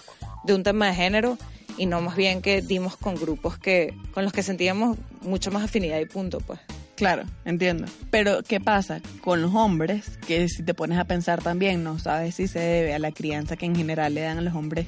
de 0.44 0.54
un 0.54 0.64
tema 0.64 0.88
de 0.88 0.96
género 0.96 1.38
y 1.78 1.86
no 1.86 2.02
más 2.02 2.16
bien 2.16 2.42
que 2.42 2.62
dimos 2.62 2.98
con 2.98 3.16
grupos 3.16 3.58
que 3.58 3.94
con 4.14 4.24
los 4.24 4.34
que 4.34 4.44
sentíamos 4.44 4.98
mucho 5.22 5.52
más 5.52 5.64
afinidad 5.64 6.00
y 6.00 6.06
punto, 6.06 6.40
pues. 6.40 6.60
Claro, 6.96 7.24
entiendo. 7.44 7.86
Pero, 8.10 8.42
¿qué 8.44 8.62
pasa 8.62 9.02
con 9.22 9.42
los 9.42 9.54
hombres? 9.54 10.18
Que 10.26 10.48
si 10.48 10.64
te 10.64 10.74
pones 10.74 10.98
a 10.98 11.04
pensar 11.04 11.42
también, 11.42 11.84
no 11.84 12.00
sabes 12.00 12.36
si 12.36 12.48
se 12.48 12.60
debe 12.60 12.94
a 12.94 13.00
la 13.00 13.12
crianza 13.12 13.58
que 13.58 13.66
en 13.66 13.76
general 13.76 14.14
le 14.14 14.22
dan 14.22 14.38
a 14.38 14.42
los 14.42 14.56
hombres, 14.56 14.88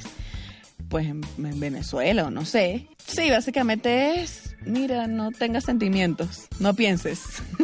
pues 0.90 1.08
en, 1.08 1.22
en 1.38 1.60
Venezuela 1.60 2.26
o 2.26 2.32
no 2.32 2.46
sé. 2.46 2.88
Sí, 3.06 3.30
básicamente 3.30 4.22
es, 4.22 4.56
mira, 4.66 5.08
no 5.08 5.32
tengas 5.32 5.66
sentimientos, 5.66 6.48
no 6.60 6.74
pienses, 6.76 7.22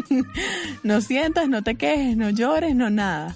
no 0.84 1.00
sientas, 1.00 1.48
no 1.48 1.64
te 1.64 1.76
quejes, 1.76 2.18
no 2.18 2.30
llores, 2.30 2.76
no 2.76 2.90
nada. 2.90 3.36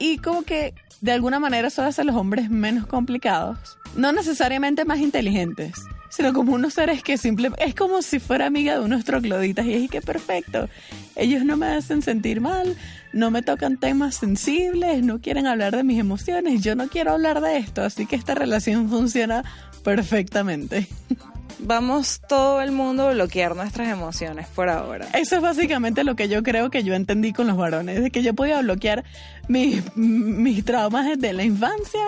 Y 0.00 0.18
como 0.18 0.42
que 0.42 0.74
de 1.00 1.12
alguna 1.12 1.38
manera 1.38 1.68
eso 1.68 1.82
hace 1.82 2.02
a 2.02 2.04
los 2.04 2.16
hombres 2.16 2.50
menos 2.50 2.86
complicados, 2.86 3.78
no 3.94 4.12
necesariamente 4.12 4.84
más 4.84 4.98
inteligentes, 4.98 5.74
sino 6.08 6.32
como 6.32 6.54
unos 6.54 6.74
seres 6.74 7.02
que 7.02 7.16
simplemente 7.18 7.64
es 7.64 7.74
como 7.74 8.02
si 8.02 8.18
fuera 8.18 8.46
amiga 8.46 8.78
de 8.78 8.84
unos 8.84 9.04
trocloditas 9.04 9.66
y 9.66 9.74
es 9.74 9.90
que 9.90 10.00
perfecto. 10.00 10.68
Ellos 11.14 11.44
no 11.44 11.56
me 11.56 11.66
hacen 11.66 12.02
sentir 12.02 12.40
mal, 12.40 12.76
no 13.12 13.30
me 13.30 13.42
tocan 13.42 13.76
temas 13.76 14.16
sensibles, 14.16 15.02
no 15.02 15.20
quieren 15.20 15.46
hablar 15.46 15.76
de 15.76 15.84
mis 15.84 15.98
emociones, 15.98 16.62
yo 16.62 16.74
no 16.74 16.88
quiero 16.88 17.12
hablar 17.12 17.40
de 17.40 17.58
esto, 17.58 17.82
así 17.82 18.06
que 18.06 18.16
esta 18.16 18.34
relación 18.34 18.88
funciona 18.88 19.44
perfectamente. 19.84 20.88
Vamos 21.60 22.20
todo 22.28 22.62
el 22.62 22.70
mundo 22.72 23.08
a 23.08 23.12
bloquear 23.12 23.56
nuestras 23.56 23.88
emociones 23.88 24.46
por 24.48 24.68
ahora. 24.68 25.08
Eso 25.14 25.36
es 25.36 25.42
básicamente 25.42 26.04
lo 26.04 26.14
que 26.14 26.28
yo 26.28 26.42
creo 26.42 26.70
que 26.70 26.84
yo 26.84 26.94
entendí 26.94 27.32
con 27.32 27.46
los 27.46 27.56
varones, 27.56 28.00
de 28.02 28.10
que 28.10 28.22
yo 28.22 28.34
podía 28.34 28.60
bloquear 28.60 29.04
mis, 29.48 29.82
mis 29.96 30.64
traumas 30.64 31.18
de 31.18 31.32
la 31.32 31.42
infancia 31.42 32.06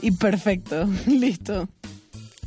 y 0.00 0.10
perfecto, 0.10 0.88
listo. 1.06 1.68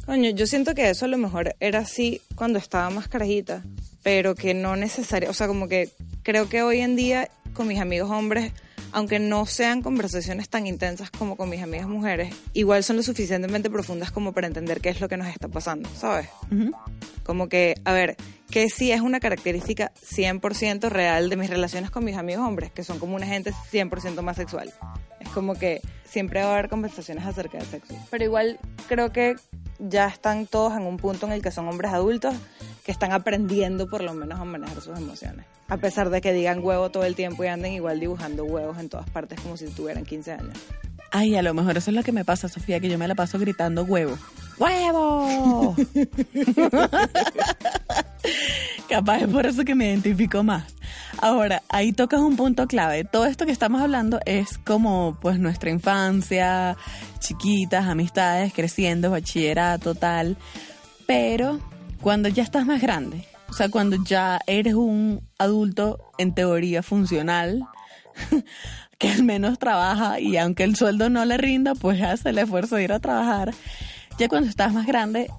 Coño, 0.05 0.31
yo 0.31 0.45
siento 0.45 0.73
que 0.75 0.89
eso 0.89 1.05
a 1.05 1.07
lo 1.07 1.17
mejor 1.17 1.55
era 1.59 1.79
así 1.79 2.21
cuando 2.35 2.59
estaba 2.59 2.89
más 2.89 3.07
carajita, 3.07 3.63
pero 4.03 4.35
que 4.35 4.53
no 4.53 4.75
necesario, 4.75 5.29
o 5.29 5.33
sea, 5.33 5.47
como 5.47 5.67
que 5.67 5.89
creo 6.23 6.49
que 6.49 6.63
hoy 6.63 6.79
en 6.79 6.95
día 6.95 7.29
con 7.53 7.67
mis 7.67 7.79
amigos 7.79 8.09
hombres, 8.09 8.51
aunque 8.91 9.19
no 9.19 9.45
sean 9.45 9.81
conversaciones 9.81 10.49
tan 10.49 10.67
intensas 10.67 11.11
como 11.11 11.37
con 11.37 11.49
mis 11.49 11.61
amigas 11.61 11.87
mujeres, 11.87 12.33
igual 12.53 12.83
son 12.83 12.97
lo 12.97 13.03
suficientemente 13.03 13.69
profundas 13.69 14.11
como 14.11 14.33
para 14.33 14.47
entender 14.47 14.81
qué 14.81 14.89
es 14.89 15.01
lo 15.01 15.09
que 15.09 15.17
nos 15.17 15.27
está 15.27 15.47
pasando, 15.47 15.89
¿sabes? 15.95 16.27
Como 17.23 17.49
que, 17.49 17.75
a 17.85 17.93
ver, 17.93 18.17
que 18.49 18.69
sí 18.69 18.91
es 18.91 19.01
una 19.01 19.19
característica 19.19 19.91
100% 20.01 20.89
real 20.89 21.29
de 21.29 21.37
mis 21.37 21.49
relaciones 21.49 21.91
con 21.91 22.03
mis 22.03 22.17
amigos 22.17 22.45
hombres, 22.45 22.71
que 22.71 22.83
son 22.83 22.99
como 22.99 23.15
una 23.15 23.25
gente 23.25 23.53
100% 23.71 24.21
más 24.21 24.37
sexual. 24.37 24.73
Es 25.19 25.29
como 25.29 25.55
que 25.55 25.81
siempre 26.03 26.41
va 26.41 26.49
a 26.49 26.53
haber 26.53 26.69
conversaciones 26.69 27.25
acerca 27.25 27.57
de 27.57 27.65
sexo. 27.65 27.95
Pero 28.09 28.23
igual 28.23 28.59
creo 28.87 29.11
que 29.11 29.35
ya 29.79 30.07
están 30.07 30.45
todos 30.47 30.73
en 30.73 30.83
un 30.83 30.97
punto 30.97 31.25
en 31.25 31.31
el 31.31 31.41
que 31.41 31.51
son 31.51 31.67
hombres 31.67 31.91
adultos 31.91 32.35
que 32.83 32.91
están 32.91 33.13
aprendiendo 33.13 33.87
por 33.87 34.03
lo 34.03 34.13
menos 34.13 34.39
a 34.39 34.45
manejar 34.45 34.81
sus 34.81 34.97
emociones. 34.97 35.45
A 35.71 35.77
pesar 35.77 36.09
de 36.09 36.19
que 36.19 36.33
digan 36.33 36.59
huevo 36.61 36.91
todo 36.91 37.05
el 37.05 37.15
tiempo 37.15 37.45
y 37.45 37.47
anden 37.47 37.71
igual 37.71 38.01
dibujando 38.01 38.43
huevos 38.43 38.77
en 38.77 38.89
todas 38.89 39.09
partes 39.09 39.39
como 39.39 39.55
si 39.55 39.67
tuvieran 39.67 40.03
15 40.03 40.33
años. 40.33 40.57
Ay, 41.11 41.37
a 41.37 41.41
lo 41.41 41.53
mejor 41.53 41.77
eso 41.77 41.91
es 41.91 41.95
lo 41.95 42.03
que 42.03 42.11
me 42.11 42.25
pasa, 42.25 42.49
Sofía, 42.49 42.81
que 42.81 42.89
yo 42.89 42.97
me 42.97 43.07
la 43.07 43.15
paso 43.15 43.39
gritando 43.39 43.85
huevo. 43.85 44.17
¡Huevo! 44.59 45.73
Capaz 48.89 49.19
es 49.19 49.27
por 49.29 49.45
eso 49.45 49.63
que 49.63 49.73
me 49.73 49.87
identifico 49.87 50.43
más. 50.43 50.75
Ahora, 51.19 51.63
ahí 51.69 51.93
tocas 51.93 52.19
un 52.19 52.35
punto 52.35 52.67
clave. 52.67 53.05
Todo 53.05 53.25
esto 53.25 53.45
que 53.45 53.53
estamos 53.53 53.81
hablando 53.81 54.19
es 54.25 54.57
como 54.57 55.17
pues 55.21 55.39
nuestra 55.39 55.69
infancia, 55.69 56.75
chiquitas, 57.19 57.85
amistades, 57.85 58.51
creciendo, 58.53 59.09
bachillerato, 59.09 59.95
tal. 59.95 60.35
Pero 61.07 61.61
cuando 62.01 62.27
ya 62.27 62.43
estás 62.43 62.65
más 62.65 62.81
grande, 62.81 63.30
o 63.51 63.53
sea, 63.53 63.67
cuando 63.67 64.01
ya 64.01 64.39
eres 64.47 64.75
un 64.75 65.27
adulto 65.37 65.99
en 66.17 66.33
teoría 66.33 66.81
funcional, 66.81 67.67
que 68.97 69.09
al 69.09 69.23
menos 69.23 69.59
trabaja 69.59 70.21
y 70.21 70.37
aunque 70.37 70.63
el 70.63 70.77
sueldo 70.77 71.09
no 71.09 71.25
le 71.25 71.37
rinda, 71.37 71.75
pues 71.75 72.01
hace 72.01 72.29
el 72.29 72.37
esfuerzo 72.37 72.77
de 72.77 72.85
ir 72.85 72.93
a 72.93 72.99
trabajar. 72.99 73.53
Ya 74.17 74.29
cuando 74.29 74.47
estás 74.47 74.71
más 74.71 74.87
grande, 74.87 75.29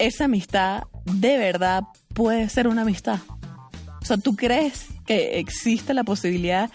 esa 0.00 0.24
amistad 0.24 0.82
de 1.04 1.38
verdad 1.38 1.84
puede 2.12 2.48
ser 2.48 2.66
una 2.66 2.82
amistad. 2.82 3.20
O 4.02 4.04
sea, 4.04 4.16
¿tú 4.16 4.34
crees 4.34 4.86
que 5.06 5.38
existe 5.38 5.94
la 5.94 6.02
posibilidad 6.02 6.70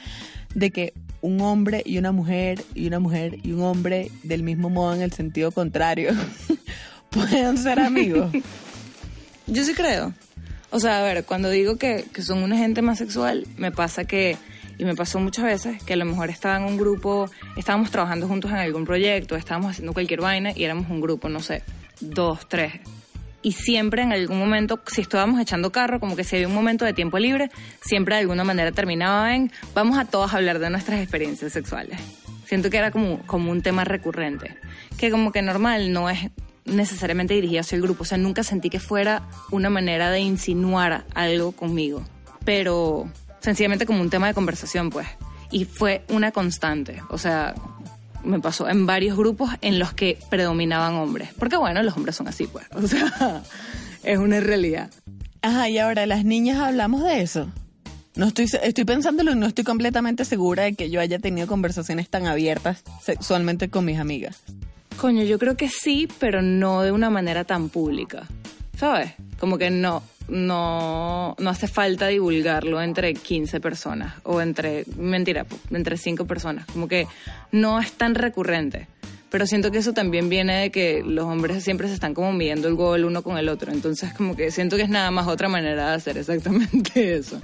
de 0.56 0.72
que 0.72 0.94
un 1.20 1.42
hombre 1.42 1.84
y 1.86 1.98
una 1.98 2.14
mujer 2.14 2.64
y 2.74 2.88
una 2.88 3.00
mujer 3.00 3.38
y 3.44 3.52
un 3.52 3.64
hombre 3.64 4.12
del 4.24 4.44
mismo 4.44 4.70
modo 4.70 4.96
en 4.96 5.02
el 5.02 5.12
sentido 5.12 5.52
contrario 5.52 6.12
puedan 7.10 7.58
ser 7.58 7.82
amigos? 7.82 8.32
Yo 9.46 9.66
sí 9.66 9.74
creo. 9.74 10.14
O 10.72 10.80
sea, 10.80 11.00
a 11.00 11.04
ver, 11.04 11.26
cuando 11.26 11.50
digo 11.50 11.78
que, 11.78 12.06
que 12.14 12.22
son 12.22 12.44
una 12.44 12.58
gente 12.58 12.82
más 12.82 13.00
sexual, 13.00 13.48
me 13.58 13.72
pasa 13.72 14.06
que, 14.06 14.38
y 14.78 14.86
me 14.86 14.96
pasó 14.96 15.20
muchas 15.20 15.46
veces, 15.46 15.84
que 15.84 15.94
a 15.94 15.98
lo 15.98 16.06
mejor 16.06 16.30
estaba 16.30 16.58
en 16.58 16.64
un 16.64 16.78
grupo, 16.78 17.30
estábamos 17.58 17.90
trabajando 17.90 18.28
juntos 18.28 18.52
en 18.52 18.58
algún 18.58 18.86
proyecto, 18.86 19.36
estábamos 19.36 19.72
haciendo 19.72 19.94
cualquier 19.94 20.22
vaina 20.22 20.52
y 20.56 20.64
éramos 20.64 20.90
un 20.90 21.02
grupo, 21.02 21.28
no 21.28 21.40
sé, 21.40 21.64
dos, 22.00 22.48
tres. 22.48 22.74
Y 23.42 23.54
siempre 23.54 24.04
en 24.04 24.12
algún 24.12 24.38
momento, 24.38 24.80
si 24.86 25.02
estábamos 25.02 25.40
echando 25.40 25.72
carro, 25.72 26.00
como 26.00 26.16
que 26.16 26.24
si 26.24 26.36
había 26.36 26.48
un 26.48 26.54
momento 26.54 26.86
de 26.86 26.94
tiempo 26.94 27.18
libre, 27.18 27.50
siempre 27.82 28.16
de 28.16 28.22
alguna 28.22 28.44
manera 28.44 28.72
terminaba 28.72 29.34
en, 29.34 29.52
vamos 29.74 29.98
a 29.98 30.06
todos 30.06 30.34
hablar 30.34 30.60
de 30.60 30.70
nuestras 30.70 31.00
experiencias 31.00 31.54
sexuales. 31.54 32.00
Siento 32.46 32.70
que 32.70 32.78
era 32.78 32.92
como, 32.92 33.20
como 33.26 33.52
un 33.52 33.62
tema 33.62 33.86
recurrente, 33.86 34.58
que 34.98 35.10
como 35.10 35.32
que 35.32 35.42
normal 35.42 35.94
no 35.94 36.10
es 36.10 36.30
necesariamente 36.66 37.34
dirigido 37.34 37.62
hacia 37.62 37.75
el 37.75 37.82
grupo, 37.82 38.04
o 38.04 38.06
sea, 38.06 38.18
nunca 38.18 38.44
sentí 38.44 38.70
que 38.70 38.80
fuera 38.80 39.28
una 39.51 39.70
manera 39.70 40.12
de 40.12 40.20
insinuar 40.20 41.06
algo 41.13 41.51
conmigo, 41.51 42.04
pero 42.46 43.10
sencillamente 43.39 43.86
como 43.86 44.01
un 44.01 44.10
tema 44.10 44.28
de 44.28 44.34
conversación, 44.34 44.89
pues. 44.89 45.08
Y 45.51 45.66
fue 45.66 46.04
una 46.10 46.32
constante, 46.32 47.01
o 47.10 47.18
sea, 47.18 47.56
me 48.24 48.39
pasó 48.39 48.70
en 48.70 48.86
varios 48.86 49.18
grupos 49.18 49.50
en 49.62 49.80
los 49.80 49.94
que 49.94 50.20
predominaban 50.30 50.96
hombres, 50.96 51.30
porque 51.38 51.58
bueno, 51.58 51.82
los 51.82 51.96
hombres 51.96 52.16
son 52.16 52.28
así, 52.28 52.48
pues, 52.48 52.66
o 52.74 52.88
sea, 52.88 53.44
es 54.04 54.18
una 54.18 54.39
realidad. 54.39 54.89
Ajá, 55.42 55.70
y 55.70 55.78
ahora 55.78 56.06
las 56.06 56.25
niñas 56.25 56.60
hablamos 56.60 57.04
de 57.04 57.22
eso. 57.22 57.50
No 58.16 58.25
estoy, 58.25 58.48
estoy 58.63 58.84
pensándolo 58.84 59.32
y 59.32 59.36
no 59.36 59.46
estoy 59.46 59.63
completamente 59.63 60.25
segura 60.25 60.63
de 60.63 60.74
que 60.74 60.89
yo 60.89 61.00
haya 61.00 61.20
tenido 61.20 61.48
conversaciones 61.48 62.10
tan 62.10 62.28
abiertas 62.28 62.84
sexualmente 63.01 63.70
con 63.70 63.86
mis 63.86 63.98
amigas. 63.98 64.44
Coño, 65.00 65.24
yo 65.24 65.39
creo 65.39 65.56
que 65.56 65.70
sí, 65.70 66.10
pero 66.20 66.41
no 66.41 66.82
de 66.82 66.91
una 66.91 67.10
manera 67.10 67.46
tan 67.46 67.70
pública. 67.70 68.27
¿Sabes? 68.77 69.13
Como 69.39 69.58
que 69.58 69.70
no, 69.70 70.03
no, 70.27 71.36
no 71.39 71.50
hace 71.50 71.70
falta 71.70 72.08
divulgarlo 72.08 72.82
entre 72.82 73.13
15 73.13 73.62
personas 73.62 74.15
o 74.24 74.41
entre, 74.41 74.84
mentira, 74.98 75.46
entre 75.72 75.96
5 75.96 76.25
personas. 76.25 76.65
Como 76.65 76.89
que 76.89 77.08
no 77.53 77.79
es 77.79 77.94
tan 77.94 78.13
recurrente. 78.13 78.88
Pero 79.29 79.46
siento 79.46 79.72
que 79.72 79.77
eso 79.77 79.94
también 79.94 80.27
viene 80.27 80.60
de 80.63 80.70
que 80.70 81.01
los 81.01 81.24
hombres 81.25 81.63
siempre 81.63 81.88
se 81.88 81.94
están 81.94 82.13
como 82.13 82.34
midiendo 82.34 82.68
el 82.68 82.75
gol 82.75 83.06
uno 83.06 83.22
con 83.22 83.38
el 83.38 83.48
otro. 83.48 83.72
Entonces 83.72 84.13
como 84.13 84.36
que 84.36 84.51
siento 84.51 84.75
que 84.75 84.84
es 84.84 84.89
nada 84.89 85.12
más 85.12 85.27
otra 85.27 85.48
manera 85.48 85.89
de 85.89 85.96
hacer 85.96 86.18
exactamente 86.18 87.15
eso. 87.15 87.41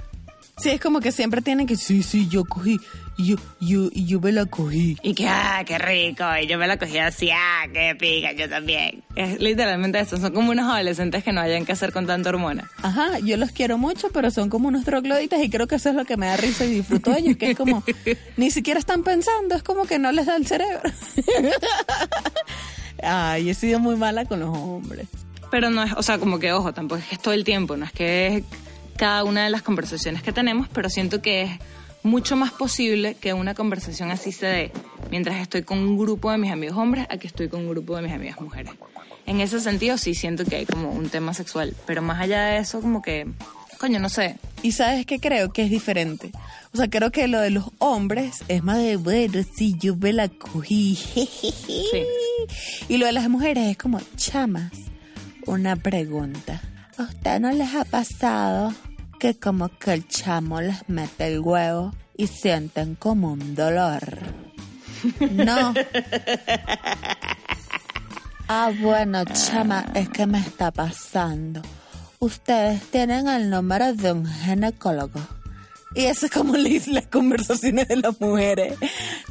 Sí, 0.58 0.70
es 0.70 0.80
como 0.80 1.00
que 1.00 1.12
siempre 1.12 1.42
tienen 1.42 1.66
que, 1.66 1.76
sí, 1.76 2.02
sí, 2.02 2.28
yo 2.28 2.46
cogí, 2.46 2.80
y 3.18 3.26
yo, 3.26 3.36
yo, 3.60 3.88
y 3.92 4.06
yo 4.06 4.20
me 4.20 4.32
la 4.32 4.46
cogí. 4.46 4.96
Y 5.02 5.14
que, 5.14 5.28
ah, 5.28 5.62
qué 5.66 5.76
rico. 5.76 6.24
Y 6.42 6.46
yo 6.46 6.56
me 6.56 6.66
la 6.66 6.78
cogí 6.78 6.96
así, 6.96 7.28
ah, 7.30 7.66
qué 7.70 7.94
pica, 7.94 8.32
yo 8.32 8.48
también. 8.48 9.02
Es 9.16 9.38
literalmente 9.38 10.00
eso. 10.00 10.16
Son 10.16 10.32
como 10.32 10.52
unos 10.52 10.64
adolescentes 10.64 11.22
que 11.22 11.32
no 11.32 11.42
hayan 11.42 11.66
que 11.66 11.72
hacer 11.72 11.92
con 11.92 12.06
tanta 12.06 12.30
hormona. 12.30 12.70
Ajá, 12.82 13.18
yo 13.18 13.36
los 13.36 13.52
quiero 13.52 13.76
mucho, 13.76 14.08
pero 14.14 14.30
son 14.30 14.48
como 14.48 14.68
unos 14.68 14.84
trogloditas 14.84 15.44
y 15.44 15.50
creo 15.50 15.66
que 15.66 15.74
eso 15.74 15.90
es 15.90 15.94
lo 15.94 16.06
que 16.06 16.16
me 16.16 16.24
da 16.24 16.38
risa 16.38 16.64
y 16.64 16.70
disfruto 16.70 17.10
de 17.10 17.18
ellos, 17.18 17.36
que 17.36 17.50
es 17.50 17.56
como, 17.56 17.84
ni 18.38 18.50
siquiera 18.50 18.80
están 18.80 19.02
pensando, 19.02 19.56
es 19.56 19.62
como 19.62 19.84
que 19.84 19.98
no 19.98 20.10
les 20.10 20.24
da 20.24 20.36
el 20.36 20.46
cerebro. 20.46 20.90
Ay, 23.02 23.50
he 23.50 23.54
sido 23.54 23.78
muy 23.78 23.96
mala 23.96 24.24
con 24.24 24.40
los 24.40 24.56
hombres. 24.56 25.06
Pero 25.50 25.68
no 25.68 25.82
es, 25.82 25.92
o 25.92 26.02
sea, 26.02 26.18
como 26.18 26.38
que, 26.38 26.52
ojo, 26.52 26.72
tampoco 26.72 27.00
es 27.00 27.06
que 27.08 27.14
es 27.16 27.20
todo 27.20 27.34
el 27.34 27.44
tiempo, 27.44 27.76
no 27.76 27.84
es 27.84 27.92
que 27.92 28.26
es 28.38 28.44
cada 28.96 29.24
una 29.24 29.44
de 29.44 29.50
las 29.50 29.62
conversaciones 29.62 30.22
que 30.22 30.32
tenemos, 30.32 30.68
pero 30.68 30.88
siento 30.90 31.22
que 31.22 31.42
es 31.42 31.50
mucho 32.02 32.36
más 32.36 32.52
posible 32.52 33.14
que 33.14 33.32
una 33.32 33.54
conversación 33.54 34.10
así 34.10 34.32
se 34.32 34.46
dé 34.46 34.72
mientras 35.10 35.36
estoy 35.36 35.62
con 35.62 35.78
un 35.78 35.98
grupo 35.98 36.30
de 36.30 36.38
mis 36.38 36.52
amigos 36.52 36.76
hombres 36.76 37.06
a 37.10 37.18
que 37.18 37.26
estoy 37.26 37.48
con 37.48 37.60
un 37.60 37.70
grupo 37.70 37.96
de 37.96 38.02
mis 38.02 38.12
amigas 38.12 38.40
mujeres. 38.40 38.72
En 39.26 39.40
ese 39.40 39.60
sentido 39.60 39.98
sí 39.98 40.14
siento 40.14 40.44
que 40.44 40.56
hay 40.56 40.66
como 40.66 40.90
un 40.90 41.08
tema 41.08 41.34
sexual, 41.34 41.74
pero 41.84 42.02
más 42.02 42.20
allá 42.20 42.44
de 42.44 42.58
eso 42.58 42.80
como 42.80 43.02
que 43.02 43.26
Coño, 43.78 43.98
no 43.98 44.08
sé. 44.08 44.38
Y 44.62 44.72
sabes 44.72 45.04
que 45.04 45.18
creo 45.18 45.52
que 45.52 45.64
es 45.64 45.70
diferente. 45.70 46.30
O 46.72 46.76
sea, 46.76 46.88
creo 46.88 47.10
que 47.10 47.28
lo 47.28 47.40
de 47.40 47.50
los 47.50 47.70
hombres 47.78 48.42
es 48.48 48.62
más 48.62 48.78
de, 48.78 48.96
bueno, 48.96 49.42
sí, 49.54 49.76
yo 49.78 49.96
me 49.96 50.12
la 50.12 50.28
cogí. 50.28 50.98
Y 52.88 52.98
lo 52.98 53.06
de 53.06 53.12
las 53.12 53.28
mujeres 53.28 53.66
es 53.66 53.76
como, 53.76 54.00
chamas, 54.16 54.70
una 55.46 55.74
pregunta. 55.74 56.62
¿A 56.96 57.02
usted 57.02 57.40
no 57.40 57.50
les 57.50 57.74
ha 57.74 57.84
pasado 57.84 58.72
que 59.18 59.38
como 59.38 59.68
que 59.78 59.92
el 59.92 60.08
chamo 60.08 60.60
les 60.60 60.88
mete 60.88 61.26
el 61.26 61.40
huevo 61.40 61.92
y 62.16 62.26
sienten 62.26 62.94
como 62.94 63.32
un 63.32 63.54
dolor? 63.54 64.18
No. 65.30 65.74
Ah, 68.48 68.72
bueno, 68.80 69.24
chama, 69.24 69.86
es 69.94 70.08
que 70.08 70.24
me 70.24 70.38
está 70.38 70.70
pasando. 70.70 71.62
Ustedes 72.20 72.80
tienen 72.90 73.26
el 73.28 73.50
número 73.50 73.92
de 73.92 74.12
un 74.12 74.24
ginecólogo. 74.24 75.20
Y 75.94 76.04
eso 76.04 76.26
es 76.26 76.32
como 76.32 76.56
las 76.56 77.06
conversaciones 77.10 77.88
de 77.88 77.96
las 77.96 78.20
mujeres. 78.20 78.78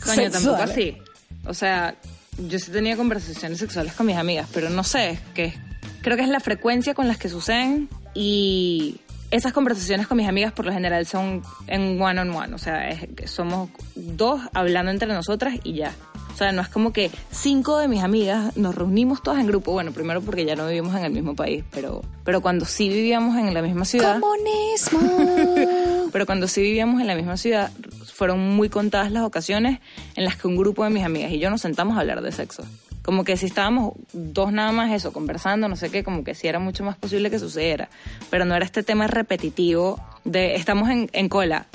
Coño, 0.04 0.30
tampoco 0.32 0.64
así. 0.64 0.98
O 1.46 1.54
sea, 1.54 1.96
yo 2.38 2.60
sí 2.60 2.72
tenía 2.72 2.98
conversaciones 2.98 3.60
sexuales 3.60 3.94
con 3.94 4.08
mis 4.08 4.18
amigas, 4.18 4.50
pero 4.54 4.70
no 4.70 4.84
sé, 4.84 5.20
que 5.34 5.54
creo 6.02 6.18
que 6.18 6.24
es 6.24 6.30
la 6.30 6.40
frecuencia 6.40 6.94
con 6.94 7.08
las 7.08 7.18
que 7.18 7.30
suceden 7.30 7.88
y 8.14 9.00
esas 9.32 9.54
conversaciones 9.54 10.08
con 10.08 10.18
mis 10.18 10.28
amigas 10.28 10.52
por 10.52 10.66
lo 10.66 10.72
general 10.72 11.06
son 11.06 11.42
en 11.68 12.02
one 12.02 12.22
on 12.22 12.30
one, 12.30 12.54
o 12.54 12.58
sea, 12.58 12.98
somos 13.26 13.70
dos 13.96 14.42
hablando 14.54 14.92
entre 14.92 15.08
nosotras 15.08 15.56
y 15.64 15.74
ya. 15.74 15.94
O 16.34 16.38
sea, 16.38 16.52
no 16.52 16.62
es 16.62 16.68
como 16.68 16.92
que 16.92 17.12
cinco 17.32 17.78
de 17.78 17.88
mis 17.88 18.04
amigas 18.04 18.58
nos 18.58 18.76
reunimos 18.76 19.24
todas 19.24 19.40
en 19.40 19.48
grupo. 19.48 19.72
Bueno, 19.72 19.94
primero 19.94 20.22
porque 20.22 20.44
ya 20.44 20.58
no 20.58 20.68
vivimos 20.68 20.94
en 20.94 21.06
el 21.06 21.14
mismo 21.14 21.34
país, 21.34 21.64
pero, 21.72 22.02
pero 22.26 22.42
cuando 22.42 22.66
sí 22.66 22.90
vivíamos 22.90 23.38
en 23.38 23.54
la 23.54 23.62
misma 23.62 23.86
ciudad. 23.86 24.20
¡Comunismo! 24.20 26.10
pero 26.12 26.26
cuando 26.26 26.50
sí 26.50 26.62
vivíamos 26.62 27.00
en 27.00 27.08
la 27.08 27.16
misma 27.16 27.38
ciudad, 27.38 27.72
fueron 28.14 28.56
muy 28.56 28.68
contadas 28.68 29.14
las 29.14 29.24
ocasiones 29.24 29.80
en 30.16 30.26
las 30.26 30.36
que 30.36 30.50
un 30.50 30.58
grupo 30.58 30.84
de 30.84 30.90
mis 30.90 31.06
amigas 31.06 31.32
y 31.32 31.40
yo 31.40 31.50
nos 31.50 31.62
sentamos 31.62 31.96
a 31.96 32.02
hablar 32.02 32.22
de 32.22 32.34
sexo. 32.34 32.66
Como 33.06 33.24
que 33.24 33.38
si 33.38 33.46
estábamos 33.46 33.94
dos 34.14 34.52
nada 34.52 34.72
más 34.72 34.92
eso, 34.92 35.14
conversando, 35.14 35.68
no 35.68 35.76
sé 35.76 35.92
qué, 35.92 36.04
como 36.04 36.24
que 36.24 36.34
sí 36.34 36.48
era 36.48 36.58
mucho 36.60 36.84
más 36.84 36.98
posible 36.98 37.30
que 37.30 37.38
sucediera. 37.38 37.88
Pero 38.32 38.46
no 38.46 38.56
era 38.56 38.66
este 38.66 38.82
tema 38.82 39.06
repetitivo 39.06 40.00
de 40.24 40.56
estamos 40.56 40.90
en, 40.90 41.10
en 41.14 41.30
cola. 41.30 41.68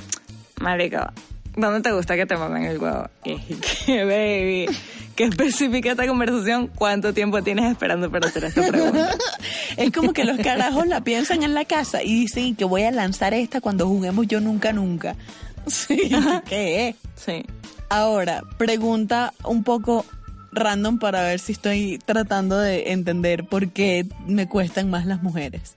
Marica, 0.60 1.12
¿Dónde 1.56 1.80
te 1.80 1.92
gusta 1.92 2.16
que 2.16 2.26
te 2.26 2.36
mamen 2.36 2.64
el 2.64 2.78
huevo? 2.78 3.08
¿Qué, 3.24 4.04
baby? 4.04 4.76
¿Qué 5.16 5.24
especifica 5.24 5.90
esta 5.90 6.06
conversación? 6.06 6.68
¿Cuánto 6.68 7.12
tiempo 7.12 7.42
tienes 7.42 7.70
esperando 7.70 8.10
para 8.10 8.28
hacer 8.28 8.44
esta 8.44 8.66
pregunta? 8.66 9.10
es 9.76 9.90
como 9.90 10.12
que 10.12 10.24
los 10.24 10.38
carajos 10.38 10.86
la 10.86 11.02
piensan 11.02 11.42
en 11.42 11.54
la 11.54 11.64
casa 11.64 12.02
y 12.02 12.20
dicen 12.20 12.54
que 12.54 12.64
voy 12.64 12.82
a 12.82 12.90
lanzar 12.90 13.34
esta 13.34 13.60
cuando 13.60 13.86
juguemos 13.86 14.26
yo 14.26 14.40
nunca 14.40 14.72
nunca. 14.72 15.16
Sí, 15.66 16.10
¿qué 16.48 16.96
Sí. 17.16 17.44
Ahora, 17.90 18.42
pregunta 18.56 19.34
un 19.44 19.62
poco 19.62 20.06
random 20.52 20.98
para 20.98 21.22
ver 21.22 21.38
si 21.38 21.52
estoy 21.52 21.98
tratando 22.04 22.58
de 22.58 22.92
entender 22.92 23.46
por 23.46 23.70
qué 23.70 24.06
me 24.26 24.48
cuestan 24.48 24.90
más 24.90 25.06
las 25.06 25.22
mujeres. 25.22 25.74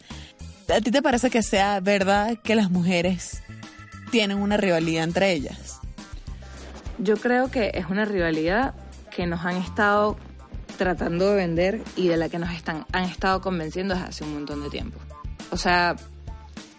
¿A 0.73 0.81
ti 0.81 0.91
te 0.91 1.01
parece 1.01 1.29
que 1.29 1.43
sea 1.43 1.79
verdad 1.79 2.37
que 2.43 2.55
las 2.55 2.71
mujeres 2.71 3.43
tienen 4.11 4.37
una 4.37 4.57
rivalidad 4.57 5.03
entre 5.03 5.31
ellas? 5.31 5.79
Yo 6.97 7.17
creo 7.17 7.51
que 7.51 7.71
es 7.73 7.87
una 7.89 8.05
rivalidad 8.05 8.73
que 9.15 9.25
nos 9.25 9.45
han 9.45 9.57
estado 9.57 10.17
tratando 10.77 11.29
de 11.29 11.35
vender 11.35 11.81
y 11.95 12.07
de 12.07 12.17
la 12.17 12.29
que 12.29 12.39
nos 12.39 12.51
están, 12.51 12.85
han 12.91 13.03
estado 13.03 13.41
convenciendo 13.41 13.93
desde 13.93 14.07
hace 14.07 14.23
un 14.23 14.33
montón 14.33 14.63
de 14.63 14.69
tiempo. 14.69 14.99
O 15.51 15.57
sea, 15.57 15.95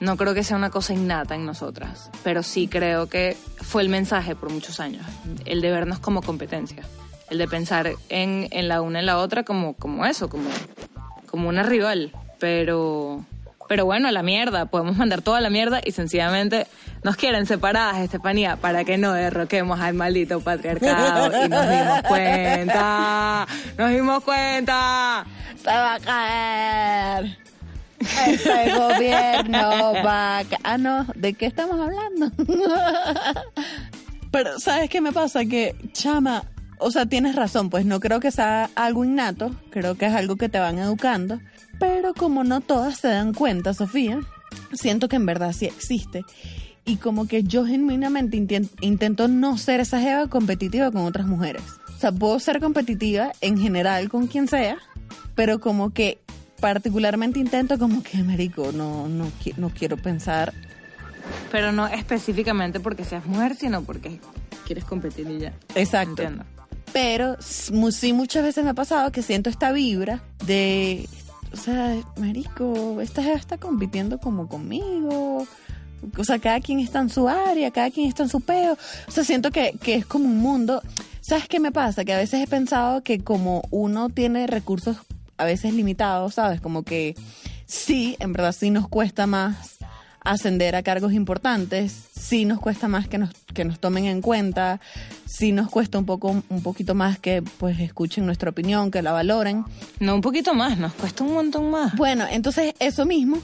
no 0.01 0.17
creo 0.17 0.35
que 0.35 0.43
sea 0.43 0.57
una 0.57 0.71
cosa 0.71 0.93
innata 0.93 1.35
en 1.35 1.47
nosotras, 1.47 2.11
pero 2.23 2.43
sí 2.43 2.69
creo 2.69 3.09
que 3.09 3.37
fue 3.57 3.83
el 3.83 3.89
mensaje 3.89 4.35
por 4.35 4.51
muchos 4.51 4.81
años, 4.81 5.05
el 5.45 5.61
de 5.61 5.71
vernos 5.71 5.99
como 5.99 6.23
competencia, 6.23 6.85
el 7.31 7.39
de 7.39 7.49
pensar 7.49 7.93
en, 8.09 8.49
en 8.51 8.69
la 8.69 8.81
una 8.81 9.03
y 9.03 9.05
la 9.05 9.19
otra 9.19 9.43
como, 9.43 9.75
como 9.75 10.07
eso, 10.07 10.29
como, 10.29 10.49
como 11.27 11.49
una 11.49 11.63
rival, 11.63 12.13
pero 12.39 13.25
pero 13.69 13.87
bueno, 13.87 14.09
a 14.09 14.13
la 14.13 14.23
mierda, 14.23 14.67
podemos 14.67 14.97
mandar 14.97 15.23
toda 15.23 15.41
la 15.41 15.51
mierda 15.51 15.81
y 15.85 15.93
sencillamente 15.93 16.67
nos 17.03 17.17
quieren 17.17 17.47
separadas, 17.47 17.99
Estefanía, 17.99 18.57
para 18.57 18.85
que 18.85 18.99
no 18.99 19.13
derroquemos 19.13 19.81
al 19.81 19.95
maldito 19.95 20.41
patriarcado. 20.41 21.45
Y 21.45 21.49
nos 21.49 21.69
dimos 21.69 22.03
cuenta, 22.03 23.47
nos 23.79 23.91
dimos 23.91 24.25
cuenta. 24.25 25.27
Se 25.63 25.69
va 25.71 25.95
a 25.95 26.01
caer. 26.01 27.39
Este 28.01 28.75
gobierno 28.75 29.93
va 30.05 30.39
a 30.39 30.45
caer. 30.45 30.61
Ah, 30.63 30.79
no, 30.79 31.07
¿de 31.15 31.33
qué 31.35 31.47
estamos 31.47 31.81
hablando? 31.81 32.31
Pero, 34.31 34.59
¿sabes 34.59 34.91
qué 34.91 35.01
me 35.01 35.13
pasa? 35.13 35.45
Que, 35.45 35.75
chama, 35.93 36.45
o 36.79 36.91
sea, 36.91 37.07
tienes 37.07 37.35
razón, 37.35 37.71
pues 37.71 37.87
no 37.87 38.01
creo 38.01 38.21
que 38.21 38.31
sea 38.31 38.71
algo 38.75 39.05
innato, 39.05 39.55
creo 39.71 39.97
que 39.97 40.07
es 40.07 40.13
algo 40.13 40.37
que 40.37 40.49
te 40.49 40.59
van 40.59 40.79
educando. 40.79 41.41
Pero 41.79 42.15
como 42.15 42.45
no 42.45 42.61
todas 42.61 42.99
se 42.99 43.09
dan 43.09 43.35
cuenta, 43.35 43.75
Sofía, 43.75 44.21
siento 44.73 45.09
que 45.09 45.17
en 45.17 45.27
verdad 45.27 45.53
sí 45.53 45.67
existe. 45.67 46.25
Y 46.85 46.97
como 46.97 47.27
que 47.27 47.43
yo 47.43 47.65
genuinamente 47.65 48.37
intento 48.81 49.29
no 49.29 49.57
ser 49.57 49.81
esa 49.81 50.01
jeva 50.01 50.29
competitiva 50.29 50.91
con 50.91 51.07
otras 51.07 51.27
mujeres. 51.27 51.63
O 51.97 51.99
sea, 51.99 52.13
puedo 52.13 52.39
ser 52.39 52.61
competitiva 52.61 53.33
en 53.41 53.59
general 53.59 54.09
con 54.09 54.27
quien 54.27 54.49
sea, 54.49 54.77
pero 55.35 55.61
como 55.61 55.91
que 55.91 56.19
particularmente 56.61 57.39
intento 57.39 57.79
como 57.79 58.03
que, 58.03 58.23
marico, 58.23 58.71
no, 58.73 59.09
no, 59.09 59.31
no 59.57 59.71
quiero 59.71 59.97
pensar. 59.97 60.53
Pero 61.51 61.73
no 61.73 61.87
específicamente 61.87 62.81
porque 62.81 63.05
seas 63.05 63.25
mujer, 63.27 63.55
sino 63.55 63.83
porque 63.83 64.21
quieres 64.67 64.85
competir 64.85 65.31
y 65.31 65.39
ya. 65.41 65.53
Exacto. 65.75 66.23
Pero 66.95 67.37
sí 67.43 68.15
muchas 68.15 68.43
veces 68.43 68.65
me 68.65 68.71
ha 68.71 68.75
pasado 68.75 69.13
que 69.13 69.21
siento 69.21 69.51
esta 69.51 69.73
vibra 69.73 70.23
de 70.47 71.07
o 71.55 71.57
sea, 71.57 71.97
marico, 72.17 73.01
esta 73.01 73.33
está 73.33 73.59
compitiendo 73.59 74.19
como 74.19 74.49
conmigo. 74.49 75.47
O 76.19 76.25
sea, 76.25 76.39
cada 76.41 76.61
quien 76.61 76.81
está 76.81 77.01
en 77.01 77.11
su 77.11 77.29
área, 77.29 77.71
cada 77.71 77.91
quien 77.91 78.09
está 78.09 78.25
en 78.25 78.29
su 78.29 78.41
peo. 78.41 78.77
O 79.07 79.11
sea, 79.11 79.23
siento 79.23 79.53
que, 79.53 79.77
que 79.81 79.95
es 79.95 80.07
como 80.07 80.25
un 80.27 80.39
mundo. 80.39 80.83
¿Sabes 81.21 81.47
qué 81.47 81.61
me 81.61 81.71
pasa? 81.71 82.05
Que 82.05 82.13
a 82.13 82.19
veces 82.19 82.43
he 82.43 82.47
pensado 82.49 83.03
que 83.03 83.23
como 83.23 83.63
uno 83.71 84.09
tiene 84.09 84.49
recursos 84.49 84.97
a 85.37 85.45
veces 85.45 85.75
limitados, 85.75 86.35
¿sabes? 86.35 86.61
Como 86.61 86.83
que 86.83 87.15
sí, 87.67 88.17
en 88.19 88.33
verdad 88.33 88.53
sí 88.53 88.71
nos 88.71 88.89
cuesta 88.89 89.27
más 89.27 89.79
ascender 90.25 90.75
a 90.75 90.83
cargos 90.83 91.13
importantes, 91.13 92.09
sí 92.19 92.45
nos 92.47 92.59
cuesta 92.59 92.89
más 92.89 93.07
que 93.07 93.19
nos, 93.19 93.31
que 93.53 93.65
nos 93.65 93.79
tomen 93.79 94.07
en 94.07 94.23
cuenta, 94.23 94.81
sí 95.27 95.53
nos 95.53 95.71
cuesta 95.71 95.99
un 95.99 96.07
poco, 96.07 96.43
un 96.49 96.63
poquito 96.63 96.95
más 96.95 97.19
que 97.19 97.43
pues 97.43 97.79
escuchen 97.79 98.27
nuestra 98.27 98.51
opinión, 98.51 98.91
que 98.91 99.03
la 99.03 99.13
valoren. 99.13 99.65
No 100.01 100.15
un 100.15 100.21
poquito 100.23 100.55
más, 100.55 100.79
nos 100.79 100.95
cuesta 100.95 101.25
un 101.25 101.35
montón 101.35 101.71
más. 101.71 101.95
Bueno, 101.97 102.25
entonces 102.29 102.75
eso 102.79 103.05
mismo 103.05 103.39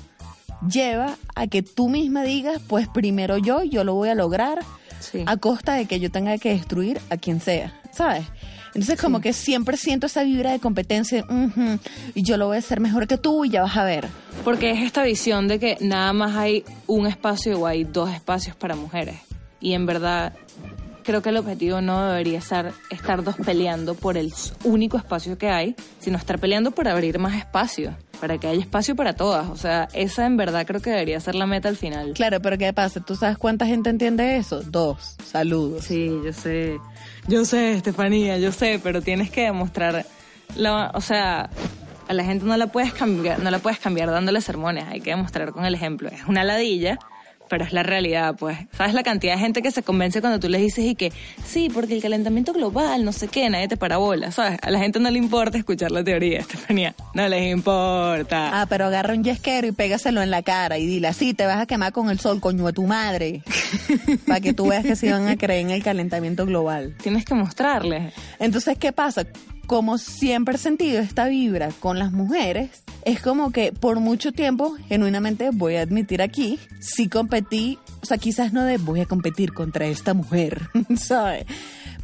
lleva 0.68 1.16
a 1.34 1.46
que 1.46 1.62
tú 1.62 1.88
misma 1.88 2.22
digas, 2.22 2.60
pues 2.66 2.88
primero 2.88 3.38
yo, 3.38 3.62
yo 3.62 3.84
lo 3.84 3.94
voy 3.94 4.08
a 4.08 4.14
lograr 4.14 4.60
a 5.26 5.36
costa 5.36 5.74
de 5.74 5.86
que 5.86 6.00
yo 6.00 6.10
tenga 6.10 6.36
que 6.38 6.50
destruir 6.50 7.00
a 7.10 7.16
quien 7.16 7.40
sea, 7.40 7.78
¿sabes? 7.92 8.26
Entonces 8.74 9.00
como 9.00 9.20
que 9.20 9.32
siempre 9.32 9.76
siento 9.76 10.06
esa 10.06 10.22
vibra 10.22 10.52
de 10.52 10.60
competencia, 10.60 11.24
y 12.14 12.22
yo 12.22 12.36
lo 12.36 12.46
voy 12.46 12.56
a 12.56 12.60
hacer 12.60 12.80
mejor 12.80 13.06
que 13.06 13.18
tú 13.18 13.44
y 13.44 13.50
ya 13.50 13.62
vas 13.62 13.76
a 13.76 13.84
ver. 13.84 14.06
Porque 14.44 14.70
es 14.70 14.80
esta 14.80 15.02
visión 15.02 15.48
de 15.48 15.58
que 15.58 15.76
nada 15.80 16.12
más 16.12 16.36
hay 16.36 16.64
un 16.86 17.06
espacio 17.06 17.58
o 17.60 17.66
hay 17.66 17.84
dos 17.84 18.10
espacios 18.10 18.56
para 18.56 18.76
mujeres. 18.76 19.16
Y 19.60 19.74
en 19.74 19.86
verdad 19.86 20.32
creo 21.02 21.22
que 21.22 21.30
el 21.30 21.36
objetivo 21.38 21.80
no 21.80 22.06
debería 22.06 22.40
ser 22.40 22.72
estar 22.90 23.24
dos 23.24 23.36
peleando 23.36 23.94
por 23.94 24.16
el 24.16 24.32
único 24.64 24.96
espacio 24.96 25.36
que 25.36 25.48
hay, 25.48 25.74
sino 25.98 26.16
estar 26.16 26.38
peleando 26.38 26.70
por 26.70 26.86
abrir 26.86 27.18
más 27.18 27.34
espacio, 27.36 27.96
para 28.20 28.38
que 28.38 28.48
haya 28.48 28.60
espacio 28.60 28.94
para 28.94 29.14
todas. 29.14 29.48
O 29.48 29.56
sea, 29.56 29.88
esa 29.92 30.26
en 30.26 30.36
verdad 30.36 30.66
creo 30.66 30.80
que 30.80 30.90
debería 30.90 31.18
ser 31.20 31.34
la 31.34 31.46
meta 31.46 31.68
al 31.68 31.76
final. 31.76 32.12
Claro, 32.14 32.40
pero 32.40 32.58
¿qué 32.58 32.72
pasa? 32.72 33.00
¿Tú 33.00 33.16
sabes 33.16 33.38
cuánta 33.38 33.66
gente 33.66 33.90
entiende 33.90 34.36
eso? 34.36 34.62
Dos. 34.62 35.16
Saludos. 35.24 35.84
Sí, 35.84 36.10
yo 36.24 36.32
sé. 36.32 36.78
Yo 37.26 37.44
sé, 37.44 37.72
Estefanía, 37.72 38.38
yo 38.38 38.52
sé, 38.52 38.80
pero 38.82 39.02
tienes 39.02 39.30
que 39.30 39.42
demostrar, 39.42 40.04
la, 40.56 40.90
o 40.94 41.00
sea, 41.00 41.50
a 42.08 42.12
la 42.12 42.24
gente 42.24 42.44
no 42.44 42.56
la 42.56 42.66
puedes 42.66 42.92
cambiar, 42.92 43.40
no 43.40 43.50
la 43.50 43.58
puedes 43.60 43.78
cambiar 43.78 44.10
dándole 44.10 44.40
sermones, 44.40 44.84
hay 44.88 45.00
que 45.00 45.10
demostrar 45.10 45.52
con 45.52 45.64
el 45.64 45.74
ejemplo. 45.74 46.08
Es 46.08 46.24
una 46.26 46.44
ladilla, 46.44 46.98
pero 47.50 47.64
es 47.64 47.72
la 47.72 47.82
realidad, 47.82 48.36
pues. 48.38 48.56
¿Sabes 48.78 48.94
la 48.94 49.02
cantidad 49.02 49.34
de 49.34 49.40
gente 49.40 49.60
que 49.60 49.72
se 49.72 49.82
convence 49.82 50.20
cuando 50.20 50.38
tú 50.38 50.48
les 50.48 50.62
dices 50.62 50.84
y 50.84 50.94
que 50.94 51.12
sí, 51.44 51.68
porque 51.68 51.94
el 51.94 52.00
calentamiento 52.00 52.52
global, 52.52 53.04
no 53.04 53.12
sé 53.12 53.26
qué, 53.26 53.50
nadie 53.50 53.66
te 53.66 53.76
parabola, 53.76 54.30
¿sabes? 54.30 54.58
A 54.62 54.70
la 54.70 54.78
gente 54.78 55.00
no 55.00 55.10
le 55.10 55.18
importa 55.18 55.58
escuchar 55.58 55.90
la 55.90 56.04
teoría, 56.04 56.38
Estefanía. 56.40 56.94
No 57.12 57.28
les 57.28 57.50
importa. 57.52 58.60
Ah, 58.60 58.66
pero 58.66 58.86
agarra 58.86 59.14
un 59.14 59.24
yesquero 59.24 59.66
y 59.66 59.72
pégaselo 59.72 60.22
en 60.22 60.30
la 60.30 60.42
cara 60.42 60.78
y 60.78 60.86
dile, 60.86 61.12
sí, 61.12 61.34
te 61.34 61.44
vas 61.44 61.58
a 61.58 61.66
quemar 61.66 61.92
con 61.92 62.08
el 62.08 62.20
sol, 62.20 62.40
coño, 62.40 62.68
a 62.68 62.72
tu 62.72 62.86
madre. 62.86 63.42
Para 64.28 64.40
que 64.40 64.54
tú 64.54 64.68
veas 64.68 64.84
que 64.84 64.94
sí 64.94 65.10
van 65.10 65.26
a 65.26 65.36
creer 65.36 65.62
en 65.62 65.70
el 65.70 65.82
calentamiento 65.82 66.46
global. 66.46 66.94
Tienes 67.02 67.24
que 67.24 67.34
mostrarles. 67.34 68.14
Entonces, 68.38 68.78
¿qué 68.78 68.92
pasa? 68.92 69.26
Como 69.70 69.98
siempre 69.98 70.56
he 70.56 70.58
sentido 70.58 71.00
esta 71.00 71.28
vibra 71.28 71.70
con 71.78 71.96
las 71.96 72.10
mujeres, 72.10 72.82
es 73.04 73.22
como 73.22 73.52
que 73.52 73.70
por 73.72 74.00
mucho 74.00 74.32
tiempo, 74.32 74.76
genuinamente 74.88 75.50
voy 75.52 75.76
a 75.76 75.82
admitir 75.82 76.22
aquí, 76.22 76.58
sí 76.80 77.08
competí, 77.08 77.78
o 78.02 78.04
sea, 78.04 78.18
quizás 78.18 78.52
no 78.52 78.64
de 78.64 78.78
voy 78.78 78.98
a 78.98 79.06
competir 79.06 79.52
contra 79.52 79.86
esta 79.86 80.12
mujer, 80.12 80.62
¿sabes? 80.96 81.44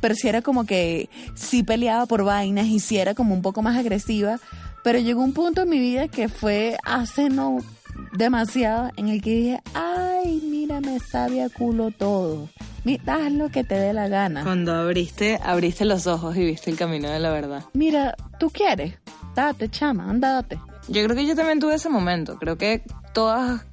Pero 0.01 0.15
sí 0.15 0.29
era 0.29 0.43
como 0.43 0.65
que 0.65 1.11
sí 1.35 1.65
peleaba 1.65 2.07
por 2.07 2.23
vainas 2.23 2.67
y 2.67 2.79
sí 2.79 2.99
era 2.99 3.15
como 3.15 3.35
un 3.35 3.43
poco 3.43 3.63
más 3.63 3.77
agresiva, 3.77 4.39
pero 4.85 5.01
llegó 5.01 5.25
un 5.25 5.33
punto 5.33 5.63
en 5.63 5.69
mi 5.69 5.81
vida 5.81 6.07
que 6.07 6.29
fue 6.29 6.77
hace 6.85 7.31
no 7.31 7.59
demasiado 8.13 8.93
en 8.97 9.09
el 9.09 9.21
que 9.21 9.31
dije, 9.31 9.61
ay, 9.75 10.41
mira, 10.67 10.81
me 10.81 10.99
sabe 10.99 11.45
a 11.45 11.49
culo 11.49 11.93
todo. 11.93 12.49
Mira, 12.83 13.27
haz 13.27 13.33
lo 13.33 13.51
que 13.51 13.63
te 13.63 13.77
dé 13.77 13.93
la 13.93 14.09
gana. 14.09 14.43
Cuando 14.43 14.75
abriste, 14.75 15.39
abriste 15.43 15.85
los 15.85 16.09
ojos 16.09 16.37
y 16.37 16.45
viste 16.45 16.71
el 16.71 16.77
camino 16.77 17.09
de 17.09 17.21
la 17.21 17.31
verdad. 17.31 17.65
Mira, 17.73 18.17
tú 18.41 18.51
quieres, 18.51 18.95
date, 19.37 19.69
chama, 19.69 20.11
anda, 20.11 20.33
date. 20.33 20.59
Yo 20.89 21.05
creo 21.05 21.15
que 21.17 21.27
yo 21.27 21.37
también 21.37 21.61
tuve 21.61 21.77
ese 21.77 21.89
momento. 21.89 22.37
Creo 22.39 22.59
que 22.59 22.83
todas, 23.13 23.65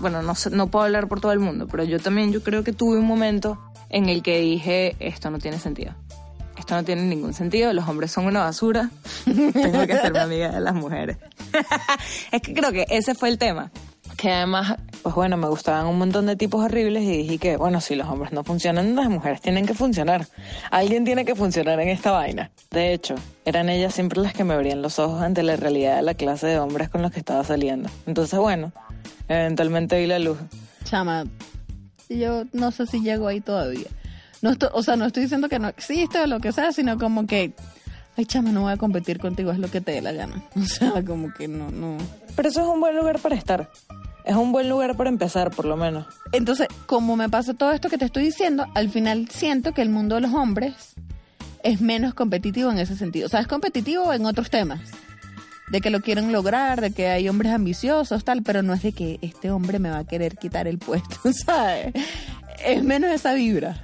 bueno, 0.00 0.20
no, 0.20 0.34
no 0.50 0.66
puedo 0.66 0.84
hablar 0.84 1.08
por 1.08 1.20
todo 1.20 1.32
el 1.32 1.38
mundo, 1.38 1.68
pero 1.68 1.84
yo 1.84 1.98
también 1.98 2.32
yo 2.32 2.42
creo 2.42 2.64
que 2.64 2.72
tuve 2.74 2.98
un 2.98 3.06
momento 3.06 3.58
en 3.88 4.10
el 4.10 4.22
que 4.22 4.38
dije, 4.40 4.94
esto 5.00 5.30
no 5.30 5.38
tiene 5.38 5.58
sentido. 5.58 5.94
Esto 6.58 6.74
no 6.74 6.84
tiene 6.84 7.02
ningún 7.02 7.32
sentido, 7.32 7.72
los 7.72 7.88
hombres 7.88 8.12
son 8.12 8.26
una 8.26 8.40
basura, 8.40 8.90
tengo 9.24 9.86
que 9.86 9.96
ser 9.96 10.12
mi 10.12 10.18
amiga 10.18 10.50
de 10.50 10.60
las 10.60 10.74
mujeres. 10.74 11.16
es 12.30 12.42
que 12.42 12.52
creo 12.52 12.72
que 12.72 12.84
ese 12.90 13.14
fue 13.14 13.30
el 13.30 13.38
tema. 13.38 13.70
Que 14.22 14.30
además, 14.30 14.76
pues 15.02 15.16
bueno, 15.16 15.36
me 15.36 15.48
gustaban 15.48 15.84
un 15.86 15.98
montón 15.98 16.26
de 16.26 16.36
tipos 16.36 16.64
horribles 16.64 17.02
y 17.02 17.16
dije 17.24 17.38
que, 17.38 17.56
bueno, 17.56 17.80
si 17.80 17.96
los 17.96 18.06
hombres 18.06 18.30
no 18.30 18.44
funcionan, 18.44 18.94
las 18.94 19.08
mujeres 19.08 19.40
tienen 19.40 19.66
que 19.66 19.74
funcionar. 19.74 20.28
Alguien 20.70 21.04
tiene 21.04 21.24
que 21.24 21.34
funcionar 21.34 21.80
en 21.80 21.88
esta 21.88 22.12
vaina. 22.12 22.52
De 22.70 22.92
hecho, 22.92 23.16
eran 23.44 23.68
ellas 23.68 23.92
siempre 23.92 24.20
las 24.20 24.32
que 24.32 24.44
me 24.44 24.54
abrían 24.54 24.80
los 24.80 25.00
ojos 25.00 25.22
ante 25.22 25.42
la 25.42 25.56
realidad 25.56 25.96
de 25.96 26.02
la 26.02 26.14
clase 26.14 26.46
de 26.46 26.60
hombres 26.60 26.88
con 26.88 27.02
los 27.02 27.10
que 27.10 27.18
estaba 27.18 27.42
saliendo. 27.42 27.90
Entonces, 28.06 28.38
bueno, 28.38 28.70
eventualmente 29.26 29.98
vi 29.98 30.06
la 30.06 30.20
luz. 30.20 30.38
Chama, 30.84 31.24
yo 32.08 32.44
no 32.52 32.70
sé 32.70 32.86
si 32.86 33.00
llego 33.00 33.26
ahí 33.26 33.40
todavía. 33.40 33.88
No 34.40 34.50
estoy, 34.50 34.68
o 34.72 34.84
sea, 34.84 34.94
no 34.94 35.06
estoy 35.06 35.24
diciendo 35.24 35.48
que 35.48 35.58
no 35.58 35.66
existe 35.66 36.20
o 36.20 36.28
lo 36.28 36.38
que 36.38 36.52
sea, 36.52 36.70
sino 36.70 36.96
como 36.96 37.26
que, 37.26 37.54
ay, 38.16 38.26
chama, 38.26 38.52
no 38.52 38.60
voy 38.60 38.72
a 38.72 38.76
competir 38.76 39.18
contigo, 39.18 39.50
es 39.50 39.58
lo 39.58 39.68
que 39.68 39.80
te 39.80 39.90
dé 39.90 40.00
la 40.00 40.12
gana. 40.12 40.44
O 40.54 40.64
sea, 40.64 41.04
como 41.04 41.34
que 41.34 41.48
no, 41.48 41.72
no. 41.72 41.98
Pero 42.36 42.48
eso 42.50 42.60
es 42.60 42.68
un 42.68 42.78
buen 42.78 42.94
lugar 42.94 43.18
para 43.18 43.34
estar. 43.34 43.68
Es 44.24 44.36
un 44.36 44.52
buen 44.52 44.68
lugar 44.68 44.96
para 44.96 45.10
empezar, 45.10 45.50
por 45.50 45.64
lo 45.64 45.76
menos. 45.76 46.06
Entonces, 46.32 46.68
como 46.86 47.16
me 47.16 47.28
pasa 47.28 47.54
todo 47.54 47.72
esto 47.72 47.88
que 47.88 47.98
te 47.98 48.04
estoy 48.04 48.24
diciendo, 48.24 48.66
al 48.74 48.88
final 48.88 49.28
siento 49.28 49.72
que 49.72 49.82
el 49.82 49.88
mundo 49.88 50.14
de 50.14 50.20
los 50.22 50.32
hombres 50.32 50.94
es 51.62 51.80
menos 51.80 52.14
competitivo 52.14 52.70
en 52.70 52.78
ese 52.78 52.96
sentido. 52.96 53.26
O 53.26 53.28
sea, 53.28 53.40
es 53.40 53.46
competitivo 53.46 54.12
en 54.12 54.26
otros 54.26 54.50
temas. 54.50 54.80
De 55.68 55.80
que 55.80 55.90
lo 55.90 56.00
quieren 56.00 56.32
lograr, 56.32 56.80
de 56.80 56.92
que 56.92 57.08
hay 57.08 57.28
hombres 57.28 57.52
ambiciosos, 57.52 58.24
tal, 58.24 58.42
pero 58.42 58.62
no 58.62 58.74
es 58.74 58.82
de 58.82 58.92
que 58.92 59.18
este 59.22 59.50
hombre 59.50 59.78
me 59.78 59.90
va 59.90 59.98
a 59.98 60.04
querer 60.04 60.36
quitar 60.36 60.68
el 60.68 60.78
puesto, 60.78 61.16
¿sabes? 61.46 61.94
Es 62.64 62.84
menos 62.84 63.10
esa 63.10 63.34
vibra. 63.34 63.82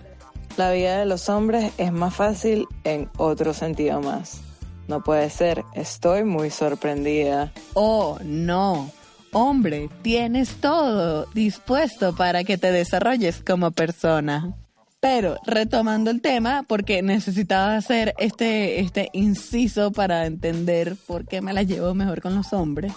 La 0.57 0.73
vida 0.73 0.99
de 0.99 1.07
los 1.07 1.29
hombres 1.29 1.73
es 1.79 1.93
más 1.93 2.15
fácil 2.15 2.67
en 2.85 3.09
otro 3.17 3.55
sentido 3.55 4.01
más. 4.01 4.41
No 4.89 5.03
puede 5.03 5.31
ser, 5.31 5.65
estoy 5.75 6.25
muy 6.25 6.51
sorprendida. 6.51 7.53
Oh, 7.75 8.19
no. 8.25 8.91
Hombre, 9.33 9.91
tienes 10.03 10.57
todo 10.57 11.27
dispuesto 11.35 12.17
para 12.17 12.45
que 12.45 12.57
te 12.57 12.73
desarrolles 12.73 13.43
como 13.45 13.71
persona. 13.71 14.55
Pero 15.01 15.37
retomando 15.47 16.11
el 16.11 16.21
tema, 16.21 16.65
porque 16.67 17.03
necesitaba 17.03 17.77
hacer 17.77 18.15
este, 18.19 18.81
este 18.81 19.11
inciso 19.13 19.93
para 19.93 20.27
entender 20.27 20.97
por 21.07 21.27
qué 21.27 21.41
me 21.41 21.53
la 21.53 21.63
llevo 21.63 21.95
mejor 21.95 22.21
con 22.21 22.35
los 22.35 22.53
hombres. 22.53 22.93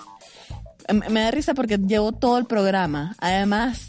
Me, 0.92 1.22
da 1.22 1.32
risa 1.32 1.54
porque 1.54 1.78
llevo 1.78 2.12
todo 2.12 2.40
el 2.40 2.46
programa. 2.46 3.16
Además, 3.20 3.88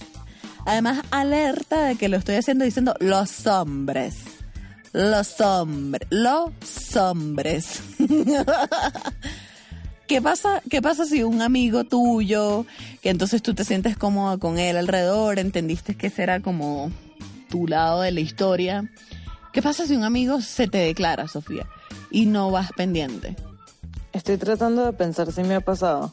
además 0.67 1.03
alerta 1.11 1.85
de 1.85 1.97
que 1.97 2.09
lo 2.09 2.19
estoy 2.19 2.35
haciendo 2.35 2.65
diciendo 2.65 2.95
los 3.01 3.47
hombres. 3.47 4.17
Los 4.93 5.41
hombres. 5.41 6.07
Los 6.11 6.97
hombres. 6.97 7.83
¿Qué 10.07 10.21
pasa, 10.21 10.63
¿Qué 10.69 10.83
pasa 10.83 11.05
si 11.05 11.23
un 11.23 11.43
amigo 11.43 11.85
tuyo, 11.85 12.67
que 13.03 13.11
entonces 13.11 13.43
tú 13.43 13.55
te 13.55 13.65
sientes 13.65 13.97
cómodo 13.97 14.39
con 14.39 14.59
él 14.59 14.77
alrededor, 14.77 15.39
entendiste 15.39 15.97
que 15.97 16.11
será 16.11 16.41
como 16.41 16.91
tu 17.49 17.67
lado 17.67 18.03
de 18.03 18.13
la 18.13 18.21
historia? 18.21 18.91
¿Qué 19.53 19.63
pasa 19.63 19.87
si 19.87 19.95
un 19.95 20.05
amigo 20.05 20.41
se 20.41 20.67
te 20.67 20.79
declara, 20.79 21.29
Sofía, 21.29 21.67
y 22.11 22.27
no 22.27 22.51
vas 22.51 22.71
pendiente? 22.73 23.37
Estoy 24.13 24.37
tratando 24.37 24.85
de 24.85 24.93
pensar 24.93 25.33
si 25.33 25.43
me 25.43 25.55
ha 25.55 25.61
pasado. 25.61 26.13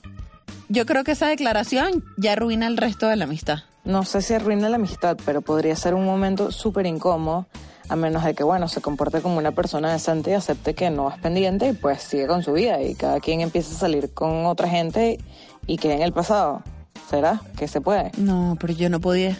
Yo 0.69 0.85
creo 0.85 1.03
que 1.03 1.13
esa 1.13 1.27
declaración 1.27 2.05
ya 2.17 2.33
arruina 2.33 2.67
el 2.67 2.77
resto 2.77 3.07
de 3.07 3.15
la 3.15 3.25
amistad. 3.25 3.59
No 3.83 4.05
sé 4.05 4.21
si 4.21 4.33
arruina 4.33 4.69
la 4.69 4.75
amistad, 4.75 5.17
pero 5.25 5.41
podría 5.41 5.75
ser 5.75 5.95
un 5.95 6.05
momento 6.05 6.51
súper 6.51 6.85
incómodo 6.85 7.47
a 7.89 7.95
menos 7.95 8.23
de 8.23 8.35
que, 8.35 8.43
bueno, 8.43 8.67
se 8.67 8.81
comporte 8.81 9.21
como 9.21 9.37
una 9.37 9.51
persona 9.51 9.91
decente 9.91 10.31
y 10.31 10.33
acepte 10.33 10.75
que 10.75 10.89
no 10.89 11.05
vas 11.05 11.19
pendiente 11.19 11.69
y 11.69 11.73
pues 11.73 12.01
sigue 12.01 12.27
con 12.27 12.43
su 12.43 12.53
vida 12.53 12.81
y 12.81 12.95
cada 12.95 13.19
quien 13.19 13.41
empieza 13.41 13.75
a 13.75 13.79
salir 13.79 14.13
con 14.13 14.45
otra 14.45 14.69
gente 14.69 15.19
y 15.67 15.77
quede 15.77 15.95
en 15.95 16.03
el 16.03 16.13
pasado. 16.13 16.61
¿Será 17.09 17.41
que 17.57 17.67
se 17.67 17.81
puede? 17.81 18.11
No, 18.17 18.55
pero 18.59 18.73
yo 18.73 18.89
no 18.89 18.99
podía. 18.99 19.37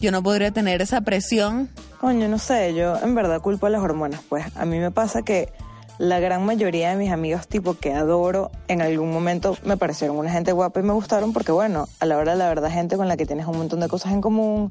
Yo 0.00 0.10
no 0.10 0.22
podría 0.22 0.50
tener 0.50 0.80
esa 0.80 1.02
presión. 1.02 1.68
Coño, 2.00 2.26
no 2.28 2.38
sé, 2.38 2.74
yo 2.74 2.96
en 2.96 3.14
verdad 3.14 3.42
culpo 3.42 3.66
a 3.66 3.70
las 3.70 3.82
hormonas. 3.82 4.22
Pues 4.26 4.46
a 4.56 4.64
mí 4.64 4.78
me 4.78 4.90
pasa 4.90 5.20
que 5.20 5.52
la 6.00 6.18
gran 6.18 6.46
mayoría 6.46 6.88
de 6.88 6.96
mis 6.96 7.12
amigos 7.12 7.46
tipo 7.46 7.74
que 7.74 7.92
adoro 7.92 8.50
en 8.68 8.80
algún 8.80 9.12
momento 9.12 9.58
me 9.64 9.76
parecieron 9.76 10.16
una 10.16 10.32
gente 10.32 10.52
guapa 10.52 10.80
y 10.80 10.82
me 10.82 10.94
gustaron 10.94 11.34
porque 11.34 11.52
bueno, 11.52 11.88
a 12.00 12.06
la 12.06 12.16
hora 12.16 12.32
de 12.32 12.38
la 12.38 12.48
verdad 12.48 12.70
gente 12.70 12.96
con 12.96 13.06
la 13.06 13.18
que 13.18 13.26
tienes 13.26 13.46
un 13.46 13.58
montón 13.58 13.80
de 13.80 13.88
cosas 13.88 14.12
en 14.14 14.22
común, 14.22 14.70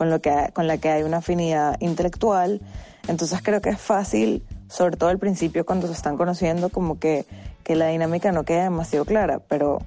con, 0.00 0.08
lo 0.08 0.22
que, 0.22 0.48
con 0.54 0.66
la 0.66 0.78
que 0.78 0.88
hay 0.88 1.02
una 1.02 1.18
afinidad 1.18 1.76
intelectual. 1.78 2.62
Entonces 3.06 3.38
creo 3.42 3.60
que 3.60 3.68
es 3.68 3.78
fácil, 3.78 4.42
sobre 4.66 4.96
todo 4.96 5.10
al 5.10 5.18
principio 5.18 5.66
cuando 5.66 5.88
se 5.88 5.92
están 5.92 6.16
conociendo, 6.16 6.70
como 6.70 6.98
que, 6.98 7.26
que 7.64 7.76
la 7.76 7.88
dinámica 7.88 8.32
no 8.32 8.44
queda 8.44 8.62
demasiado 8.62 9.04
clara, 9.04 9.40
pero 9.46 9.82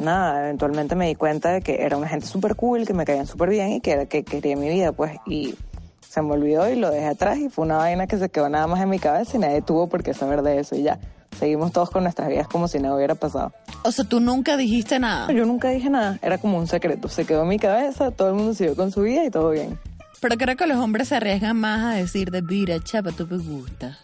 nada, 0.00 0.42
eventualmente 0.42 0.96
me 0.96 1.06
di 1.06 1.14
cuenta 1.14 1.52
de 1.52 1.60
que 1.60 1.84
era 1.84 1.96
una 1.96 2.08
gente 2.08 2.26
súper 2.26 2.56
cool, 2.56 2.88
que 2.88 2.92
me 2.92 3.04
caían 3.04 3.28
súper 3.28 3.50
bien 3.50 3.70
y 3.70 3.80
que 3.80 3.92
era 3.92 4.06
que 4.06 4.24
quería 4.24 4.56
mi 4.56 4.68
vida, 4.68 4.90
pues, 4.90 5.12
y 5.26 5.54
se 6.00 6.22
me 6.22 6.32
olvidó 6.32 6.68
y 6.68 6.74
lo 6.74 6.90
dejé 6.90 7.06
atrás 7.06 7.38
y 7.38 7.48
fue 7.48 7.66
una 7.66 7.76
vaina 7.76 8.08
que 8.08 8.18
se 8.18 8.28
quedó 8.28 8.48
nada 8.48 8.66
más 8.66 8.80
en 8.80 8.88
mi 8.88 8.98
cabeza 8.98 9.36
y 9.36 9.38
nadie 9.38 9.62
tuvo 9.62 9.86
por 9.86 10.02
qué 10.02 10.12
saber 10.12 10.42
de 10.42 10.58
eso 10.58 10.74
y 10.74 10.82
ya. 10.82 10.98
Seguimos 11.38 11.72
todos 11.72 11.90
con 11.90 12.02
nuestras 12.02 12.28
vidas 12.28 12.48
como 12.48 12.68
si 12.68 12.78
nada 12.78 12.96
hubiera 12.96 13.14
pasado. 13.14 13.52
O 13.82 13.92
sea, 13.92 14.04
tú 14.04 14.20
nunca 14.20 14.56
dijiste 14.56 14.98
nada. 14.98 15.32
Yo 15.32 15.44
nunca 15.44 15.68
dije 15.68 15.90
nada, 15.90 16.18
era 16.22 16.38
como 16.38 16.58
un 16.58 16.66
secreto. 16.66 17.08
Se 17.08 17.24
quedó 17.24 17.42
en 17.42 17.48
mi 17.48 17.58
cabeza, 17.58 18.10
todo 18.10 18.28
el 18.28 18.34
mundo 18.34 18.54
siguió 18.54 18.74
con 18.74 18.90
su 18.90 19.02
vida 19.02 19.24
y 19.24 19.30
todo 19.30 19.50
bien. 19.50 19.78
Pero 20.20 20.36
creo 20.36 20.56
que 20.56 20.66
los 20.66 20.78
hombres 20.78 21.08
se 21.08 21.16
arriesgan 21.16 21.58
más 21.58 21.94
a 21.94 21.96
decir 21.96 22.30
de 22.30 22.42
mira, 22.42 22.82
chapa, 22.82 23.12
tú 23.12 23.26
me 23.30 23.36
gusta. 23.36 23.98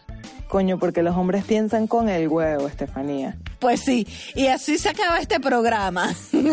Coño, 0.47 0.77
porque 0.77 1.01
los 1.01 1.17
hombres 1.17 1.43
piensan 1.45 1.87
con 1.87 2.09
el 2.09 2.27
huevo, 2.27 2.67
Estefanía. 2.67 3.35
Pues 3.59 3.81
sí, 3.81 4.07
y 4.35 4.47
así 4.47 4.77
se 4.77 4.89
acaba 4.89 5.17
este 5.17 5.39
programa. 5.39 6.13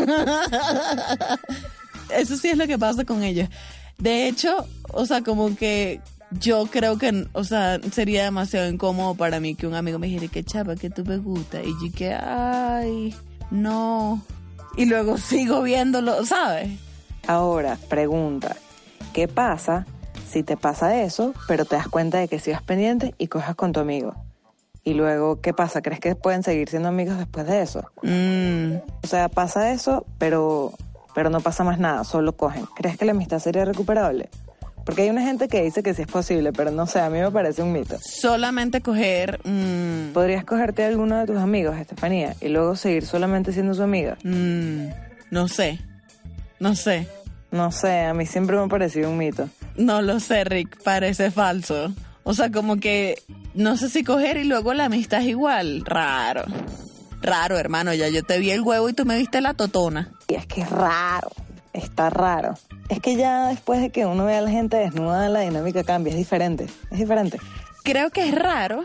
Eso 2.11 2.37
sí 2.38 2.49
es 2.49 2.57
lo 2.57 2.66
que 2.66 2.79
pasa 2.79 3.05
con 3.05 3.23
ellos. 3.23 3.49
De 3.99 4.27
hecho, 4.27 4.66
o 4.93 5.05
sea, 5.05 5.23
como 5.23 5.55
que 5.55 6.01
yo 6.31 6.66
creo 6.66 6.99
que, 6.99 7.27
o 7.33 7.45
sea, 7.45 7.81
sería 7.90 8.25
demasiado 8.25 8.69
incómodo 8.69 9.14
para 9.14 9.40
mí 9.40 9.55
que 9.55 9.66
un 9.66 9.75
amigo 9.75 9.99
me 9.99 10.07
dijera 10.07 10.29
que 10.29 10.45
chapa, 10.45 10.77
que 10.77 10.90
tú 10.90 11.05
me 11.05 11.19
gusta. 11.19 11.62
Y 11.62 11.73
yo 11.83 11.93
que, 11.95 12.14
ay, 12.14 13.14
no. 13.51 14.23
Y 14.77 14.87
luego 14.87 15.19
sigo 15.19 15.62
viéndolo, 15.62 16.25
¿sabes? 16.25 16.71
Ahora, 17.27 17.77
pregunta, 17.88 18.57
¿qué 19.12 19.29
pasa 19.29 19.87
si 20.29 20.43
te 20.43 20.57
pasa 20.57 21.03
eso, 21.03 21.35
pero 21.49 21.64
te 21.64 21.77
das 21.77 21.88
cuenta 21.88 22.19
de 22.19 22.29
que 22.29 22.38
sigas 22.38 22.62
pendiente 22.62 23.14
y 23.19 23.27
cojas 23.27 23.57
con 23.57 23.73
tu 23.73 23.81
amigo? 23.81 24.14
Y 24.83 24.95
luego, 24.95 25.40
¿qué 25.40 25.53
pasa? 25.53 25.83
¿Crees 25.83 26.01
que 26.01 26.14
pueden 26.14 26.43
seguir 26.43 26.69
siendo 26.69 26.88
amigos 26.88 27.19
después 27.19 27.47
de 27.47 27.61
eso? 27.61 27.90
Mm. 28.03 28.77
O 29.03 29.07
sea, 29.07 29.29
pasa 29.29 29.73
eso, 29.73 30.07
pero, 30.19 30.73
pero 31.14 31.29
no 31.29 31.40
pasa 31.40 31.64
más 31.64 31.79
nada, 31.79 32.05
solo 32.05 32.37
cogen. 32.37 32.64
¿Crees 32.77 32.97
que 32.97 33.05
la 33.05 33.12
amistad 33.12 33.40
sería 33.40 33.64
recuperable? 33.64 34.31
Porque 34.90 35.03
hay 35.03 35.11
una 35.11 35.22
gente 35.22 35.46
que 35.46 35.62
dice 35.62 35.85
que 35.85 35.94
sí 35.94 36.03
es 36.03 36.09
posible, 36.09 36.53
pero 36.53 36.72
no 36.72 36.85
sé, 36.85 36.98
a 36.98 37.09
mí 37.11 37.20
me 37.20 37.31
parece 37.31 37.62
un 37.62 37.70
mito. 37.70 37.96
Solamente 38.03 38.81
coger... 38.81 39.38
mm, 39.44 40.12
¿Podrías 40.12 40.44
cogerte 40.44 40.83
a 40.83 40.88
alguno 40.88 41.16
de 41.16 41.26
tus 41.26 41.37
amigos, 41.37 41.76
Estefanía, 41.76 42.35
y 42.40 42.48
luego 42.48 42.74
seguir 42.74 43.07
solamente 43.07 43.53
siendo 43.53 43.72
su 43.72 43.85
amiga? 43.85 44.18
mm, 44.24 44.87
no 45.31 45.46
sé. 45.46 45.79
No 46.59 46.74
sé. 46.74 47.07
No 47.53 47.70
sé, 47.70 48.00
a 48.00 48.14
mí 48.14 48.26
siempre 48.26 48.57
me 48.57 48.64
ha 48.64 48.66
parecido 48.66 49.11
un 49.11 49.18
mito. 49.18 49.48
No 49.76 50.03
lo 50.03 50.18
sé, 50.18 50.42
Rick. 50.42 50.83
Parece 50.83 51.31
falso. 51.31 51.94
O 52.24 52.35
sea, 52.35 52.50
como 52.50 52.79
que 52.79 53.22
no 53.55 53.76
sé 53.76 53.90
si 53.90 54.03
coger 54.03 54.38
y 54.38 54.44
luego 54.44 54.74
la 54.74 54.87
amistad 54.87 55.20
es 55.20 55.29
igual. 55.29 55.85
Raro. 55.87 56.42
Raro, 57.22 57.59
hermano. 57.59 57.94
Ya 57.94 58.09
yo 58.09 58.24
te 58.24 58.40
vi 58.40 58.50
el 58.50 58.62
huevo 58.62 58.88
y 58.88 58.92
tú 58.92 59.05
me 59.05 59.16
viste 59.16 59.40
la 59.40 59.55
totona. 59.55 60.11
Y 60.26 60.35
es 60.35 60.46
que 60.46 60.62
es 60.62 60.70
raro, 60.70 61.31
está 61.72 62.11
raro. 62.11 62.54
Es 62.88 63.00
que 63.00 63.16
ya 63.16 63.48
después 63.48 63.80
de 63.80 63.90
que 63.90 64.06
uno 64.06 64.24
ve 64.24 64.37
a 64.37 64.40
la 64.40 64.50
gente 64.50 64.76
desnuda, 64.76 65.28
la 65.28 65.40
dinámica 65.40 65.85
cambia, 65.85 66.12
es 66.12 66.18
diferente, 66.18 66.66
es 66.90 66.98
diferente. 66.98 67.38
Creo 67.83 68.11
que 68.11 68.28
es 68.28 68.35
raro, 68.35 68.85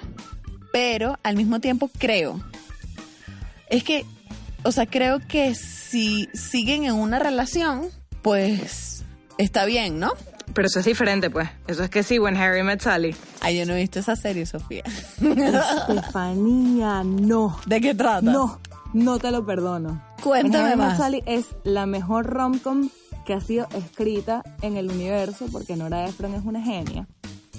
pero 0.71 1.17
al 1.23 1.35
mismo 1.35 1.59
tiempo 1.59 1.89
creo. 1.97 2.39
Es 3.69 3.83
que, 3.83 4.05
o 4.63 4.71
sea, 4.71 4.85
creo 4.85 5.19
que 5.19 5.55
si 5.55 6.29
siguen 6.33 6.85
en 6.85 6.93
una 6.93 7.19
relación, 7.19 7.87
pues 8.21 9.03
está 9.37 9.65
bien, 9.65 9.99
¿no? 9.99 10.11
Pero 10.53 10.67
eso 10.67 10.79
es 10.79 10.85
diferente, 10.85 11.29
pues. 11.29 11.49
Eso 11.67 11.83
es 11.83 11.89
que 11.89 12.03
sí, 12.03 12.19
When 12.19 12.37
Harry 12.37 12.63
Met 12.63 12.81
Sally. 12.81 13.15
Ay, 13.41 13.57
yo 13.57 13.65
no 13.65 13.73
he 13.73 13.81
visto 13.81 13.99
esa 13.99 14.15
serie, 14.15 14.45
Sofía. 14.45 14.83
Estefanía, 15.19 17.03
no. 17.03 17.59
¿De 17.65 17.81
qué 17.81 17.93
trata? 17.95 18.21
No, 18.21 18.61
no 18.93 19.19
te 19.19 19.31
lo 19.31 19.45
perdono. 19.45 20.01
Cuéntame 20.25 20.75
más. 20.75 20.97
Sally 20.97 21.21
es 21.27 21.55
la 21.63 21.85
mejor 21.85 22.25
romcom 22.25 22.89
que 23.27 23.33
ha 23.33 23.41
sido 23.41 23.67
escrita 23.75 24.41
en 24.63 24.75
el 24.75 24.89
universo 24.89 25.45
porque 25.51 25.75
Nora 25.75 26.07
Ephron 26.07 26.33
es 26.33 26.43
una 26.43 26.63
genia. 26.63 27.07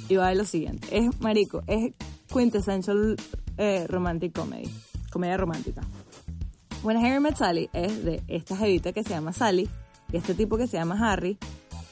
Y 0.08 0.16
va 0.16 0.30
de 0.30 0.34
lo 0.34 0.44
siguiente. 0.44 0.88
Es, 0.90 1.20
marico, 1.20 1.62
es 1.68 1.94
quintessential 2.26 3.14
eh, 3.56 3.86
romantic 3.88 4.32
comedy. 4.32 4.68
Comedia 5.12 5.36
romántica. 5.36 5.82
When 6.82 6.96
Harry 6.96 7.20
Met 7.20 7.36
Sally 7.36 7.70
es 7.72 8.04
de 8.04 8.24
esta 8.26 8.56
jevita 8.56 8.92
que 8.92 9.04
se 9.04 9.10
llama 9.10 9.32
Sally 9.32 9.70
y 10.12 10.16
este 10.16 10.34
tipo 10.34 10.56
que 10.56 10.66
se 10.66 10.76
llama 10.76 10.98
Harry 11.00 11.38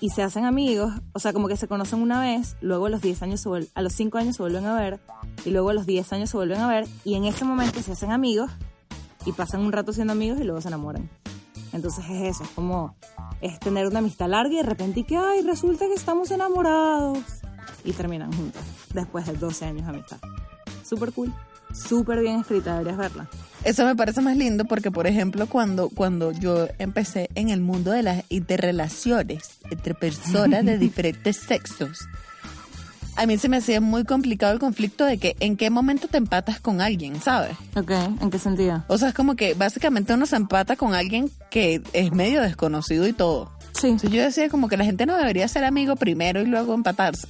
y 0.00 0.10
se 0.10 0.24
hacen 0.24 0.44
amigos, 0.44 0.92
o 1.12 1.20
sea, 1.20 1.32
como 1.32 1.46
que 1.46 1.56
se 1.56 1.68
conocen 1.68 2.02
una 2.02 2.20
vez, 2.20 2.56
luego 2.60 2.86
a 2.86 2.90
los 2.90 3.00
10 3.00 3.22
años 3.22 3.40
se 3.40 3.48
a 3.74 3.82
los 3.82 3.92
5 3.92 4.18
años 4.18 4.36
se 4.36 4.42
vuelven 4.42 4.66
a 4.66 4.74
ver 4.74 4.98
y 5.44 5.50
luego 5.50 5.70
a 5.70 5.74
los 5.74 5.86
10 5.86 6.12
años 6.12 6.30
se 6.30 6.36
vuelven 6.36 6.58
a 6.58 6.66
ver 6.66 6.88
y 7.04 7.14
en 7.14 7.26
ese 7.26 7.44
momento 7.44 7.80
se 7.80 7.92
hacen 7.92 8.10
amigos 8.10 8.50
y 9.24 9.32
pasan 9.32 9.60
un 9.60 9.72
rato 9.72 9.92
siendo 9.92 10.12
amigos 10.12 10.40
y 10.40 10.44
luego 10.44 10.60
se 10.60 10.68
enamoran. 10.68 11.08
Entonces 11.72 12.04
es 12.08 12.22
eso, 12.22 12.44
es 12.44 12.50
como 12.50 12.94
es 13.40 13.58
tener 13.58 13.86
una 13.86 13.98
amistad 13.98 14.28
larga 14.28 14.52
y 14.52 14.56
de 14.58 14.62
repente 14.62 15.00
y 15.00 15.04
que 15.04 15.16
ay, 15.16 15.42
resulta 15.42 15.86
que 15.86 15.94
estamos 15.94 16.30
enamorados 16.30 17.18
y 17.84 17.92
terminan 17.92 18.32
juntos 18.32 18.62
después 18.92 19.26
de 19.26 19.34
12 19.34 19.64
años 19.64 19.82
de 19.82 19.90
amistad. 19.90 20.18
Súper 20.84 21.12
cool, 21.12 21.32
súper 21.72 22.20
bien 22.20 22.40
escrita, 22.40 22.72
deberías 22.72 22.96
verla. 22.96 23.28
Eso 23.64 23.84
me 23.84 23.96
parece 23.96 24.20
más 24.20 24.36
lindo 24.36 24.66
porque, 24.66 24.90
por 24.90 25.06
ejemplo, 25.06 25.46
cuando, 25.46 25.88
cuando 25.88 26.32
yo 26.32 26.68
empecé 26.78 27.30
en 27.34 27.48
el 27.48 27.60
mundo 27.60 27.92
de 27.92 28.02
las 28.02 28.24
interrelaciones 28.28 29.58
entre 29.70 29.94
personas 29.94 30.64
de 30.64 30.78
diferentes 30.78 31.38
sexos, 31.38 32.06
a 33.16 33.26
mí 33.26 33.38
se 33.38 33.48
me 33.48 33.58
hacía 33.58 33.80
muy 33.80 34.04
complicado 34.04 34.52
el 34.52 34.58
conflicto 34.58 35.04
de 35.04 35.18
que 35.18 35.36
en 35.40 35.56
qué 35.56 35.70
momento 35.70 36.08
te 36.08 36.18
empatas 36.18 36.60
con 36.60 36.80
alguien, 36.80 37.20
¿sabes? 37.20 37.56
Ok, 37.76 37.90
¿en 37.90 38.30
qué 38.30 38.38
sentido? 38.38 38.84
O 38.88 38.98
sea, 38.98 39.08
es 39.08 39.14
como 39.14 39.36
que 39.36 39.54
básicamente 39.54 40.14
uno 40.14 40.26
se 40.26 40.36
empata 40.36 40.76
con 40.76 40.94
alguien 40.94 41.30
que 41.50 41.82
es 41.92 42.12
medio 42.12 42.42
desconocido 42.42 43.06
y 43.06 43.12
todo. 43.12 43.50
Sí. 43.72 43.88
Entonces 43.88 44.10
yo 44.10 44.22
decía 44.22 44.48
como 44.48 44.68
que 44.68 44.76
la 44.76 44.84
gente 44.84 45.06
no 45.06 45.16
debería 45.16 45.48
ser 45.48 45.64
amigo 45.64 45.96
primero 45.96 46.40
y 46.40 46.46
luego 46.46 46.74
empatarse. 46.74 47.28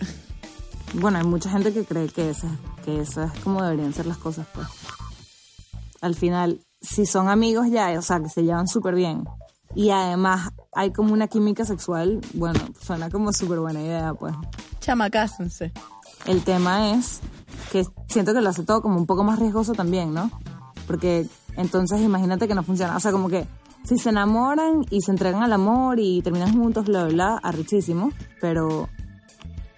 Bueno, 0.95 1.19
hay 1.19 1.25
mucha 1.25 1.51
gente 1.51 1.73
que 1.73 1.85
cree 1.85 2.09
que 2.09 2.31
eso, 2.31 2.47
que 2.85 3.01
eso 3.01 3.25
es 3.25 3.33
como 3.41 3.63
deberían 3.63 3.93
ser 3.93 4.07
las 4.07 4.19
cosas, 4.19 4.47
pues. 4.55 4.69
Al 6.01 6.15
final, 6.15 6.61
si 6.81 7.07
son 7.07 7.29
amigos 7.29 7.69
ya, 7.71 7.91
o 7.99 8.03
sea, 8.03 8.21
que 8.21 8.29
se 8.29 8.43
llevan 8.43 8.69
súper 8.69 8.95
bien, 8.95 9.25
y 9.75 9.91
además 9.91 10.53
hay 10.73 10.93
como 10.93 11.13
una 11.13 11.29
química 11.29 11.65
sexual, 11.65 12.21
bueno, 12.35 12.61
suena 12.81 13.11
como 13.11 13.33
súper 13.33 13.61
buena 13.61 13.81
idea, 13.81 14.15
pues. 14.15 14.35
Chamacásense. 14.81 15.73
El 16.27 16.43
tema 16.43 16.93
es 16.93 17.21
que 17.73 17.85
siento 18.09 18.33
que 18.33 18.41
lo 18.41 18.49
hace 18.49 18.65
todo 18.65 18.83
como 18.83 18.97
un 18.97 19.07
poco 19.07 19.25
más 19.25 19.39
riesgoso 19.39 19.73
también, 19.73 20.15
¿no? 20.15 20.31
Porque 20.87 21.27
entonces 21.57 22.01
imagínate 22.01 22.49
que 22.49 22.55
no 22.55 22.63
funciona. 22.63 22.97
O 22.97 23.01
sea, 23.01 23.13
como 23.13 23.29
que 23.29 23.47
si 23.85 23.99
se 23.99 24.11
enamoran 24.11 24.85
y 24.91 25.03
se 25.03 25.11
entregan 25.11 25.43
al 25.43 25.53
amor 25.53 25.99
y 26.01 26.23
terminan 26.23 26.57
juntos, 26.57 26.87
bla, 26.87 27.05
bla, 27.05 27.13
bla, 27.13 27.41
arrechísimo. 27.43 28.11
Pero 28.41 28.89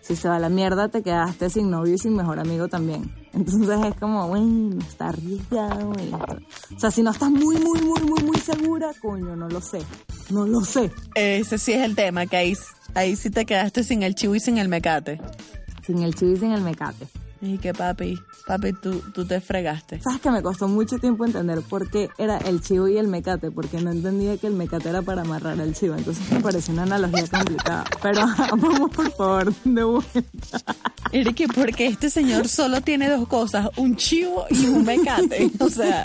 si 0.00 0.14
se 0.14 0.28
va 0.28 0.36
a 0.36 0.40
la 0.40 0.48
mierda, 0.48 0.88
te 0.88 1.02
quedaste 1.02 1.50
sin 1.50 1.70
novio 1.70 1.94
y 1.94 1.98
sin 1.98 2.14
mejor 2.14 2.38
amigo 2.38 2.68
también. 2.68 3.12
Entonces 3.36 3.78
es 3.84 3.94
como, 4.00 4.28
bueno, 4.28 4.78
está 4.80 5.08
arriesgado. 5.08 5.92
güey. 5.92 6.10
O 6.14 6.80
sea, 6.80 6.90
si 6.90 7.02
no 7.02 7.10
estás 7.10 7.30
muy, 7.30 7.56
muy, 7.58 7.80
muy, 7.82 8.00
muy, 8.00 8.22
muy 8.24 8.38
segura, 8.38 8.92
coño, 9.00 9.36
no 9.36 9.46
lo 9.48 9.60
sé. 9.60 9.80
No 10.30 10.46
lo 10.46 10.62
sé. 10.62 10.90
Ese 11.14 11.58
sí 11.58 11.74
es 11.74 11.82
el 11.82 11.94
tema, 11.94 12.26
que 12.26 12.36
ahí, 12.38 12.56
ahí 12.94 13.14
sí 13.14 13.28
te 13.28 13.44
quedaste 13.44 13.84
sin 13.84 14.02
el 14.02 14.14
chivo 14.14 14.34
y 14.34 14.40
sin 14.40 14.56
el 14.56 14.68
mecate. 14.68 15.20
Sin 15.84 16.02
el 16.02 16.14
chivo 16.14 16.32
y 16.32 16.36
sin 16.38 16.52
el 16.52 16.62
mecate. 16.62 17.06
Y 17.46 17.58
que 17.58 17.72
papi, 17.72 18.18
papi, 18.44 18.72
tú, 18.72 19.00
tú 19.14 19.24
te 19.24 19.40
fregaste. 19.40 20.00
¿Sabes 20.00 20.20
que 20.20 20.30
me 20.32 20.42
costó 20.42 20.66
mucho 20.66 20.98
tiempo 20.98 21.24
entender 21.24 21.62
por 21.62 21.88
qué 21.88 22.08
era 22.18 22.38
el 22.38 22.60
chivo 22.60 22.88
y 22.88 22.98
el 22.98 23.06
mecate? 23.06 23.52
Porque 23.52 23.80
no 23.80 23.92
entendía 23.92 24.36
que 24.36 24.48
el 24.48 24.54
mecate 24.54 24.88
era 24.88 25.02
para 25.02 25.22
amarrar 25.22 25.60
el 25.60 25.72
chivo. 25.72 25.94
Entonces 25.94 26.28
me 26.32 26.40
pareció 26.40 26.74
una 26.74 26.82
analogía 26.82 27.24
complicada. 27.28 27.84
Pero 28.02 28.22
vamos, 28.56 28.90
por 28.90 29.12
favor, 29.12 29.54
de 29.64 29.84
vuelta. 29.84 30.22
Eric, 31.12 31.54
porque 31.54 31.86
este 31.86 32.10
señor 32.10 32.48
solo 32.48 32.80
tiene 32.80 33.08
dos 33.08 33.28
cosas, 33.28 33.68
un 33.76 33.94
chivo 33.94 34.44
y 34.50 34.66
un 34.66 34.84
mecate. 34.84 35.48
O 35.60 35.68
sea, 35.68 36.04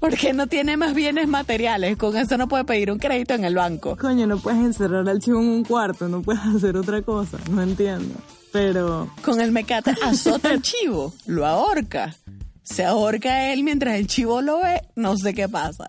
porque 0.00 0.32
no 0.32 0.48
tiene 0.48 0.76
más 0.76 0.94
bienes 0.94 1.28
materiales. 1.28 1.96
Con 1.96 2.16
eso 2.16 2.36
no 2.36 2.48
puede 2.48 2.64
pedir 2.64 2.90
un 2.90 2.98
crédito 2.98 3.34
en 3.34 3.44
el 3.44 3.54
banco. 3.54 3.96
Coño, 3.96 4.26
no 4.26 4.38
puedes 4.38 4.64
encerrar 4.64 5.08
al 5.08 5.20
chivo 5.20 5.40
en 5.40 5.48
un 5.48 5.64
cuarto, 5.64 6.08
no 6.08 6.22
puedes 6.22 6.42
hacer 6.42 6.76
otra 6.76 7.02
cosa. 7.02 7.38
No 7.52 7.62
entiendo. 7.62 8.14
Pero 8.56 9.10
Con 9.22 9.42
el 9.42 9.52
mecate 9.52 9.92
azota 10.02 10.50
el 10.50 10.62
chivo, 10.62 11.12
lo 11.26 11.44
ahorca. 11.44 12.16
Se 12.62 12.86
ahorca 12.86 13.52
él 13.52 13.62
mientras 13.62 13.96
el 13.96 14.06
chivo 14.06 14.40
lo 14.40 14.62
ve, 14.62 14.80
no 14.94 15.18
sé 15.18 15.34
qué 15.34 15.46
pasa. 15.46 15.86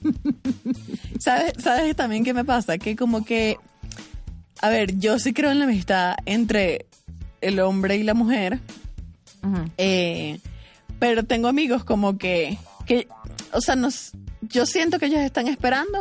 ¿Sabes, 1.20 1.52
¿Sabes 1.62 1.94
también 1.94 2.24
qué 2.24 2.32
me 2.32 2.46
pasa? 2.46 2.78
Que 2.78 2.96
como 2.96 3.26
que, 3.26 3.58
a 4.62 4.70
ver, 4.70 4.98
yo 4.98 5.18
sí 5.18 5.34
creo 5.34 5.50
en 5.50 5.58
la 5.58 5.66
amistad 5.66 6.14
entre 6.24 6.86
el 7.42 7.60
hombre 7.60 7.98
y 7.98 8.04
la 8.04 8.14
mujer, 8.14 8.58
eh, 9.76 10.40
pero 10.98 11.24
tengo 11.24 11.48
amigos 11.48 11.84
como 11.84 12.16
que, 12.16 12.56
que 12.86 13.06
o 13.52 13.60
sea, 13.60 13.76
nos, 13.76 14.12
yo 14.40 14.64
siento 14.64 14.98
que 14.98 15.06
ellos 15.06 15.20
están 15.20 15.46
esperando 15.46 16.00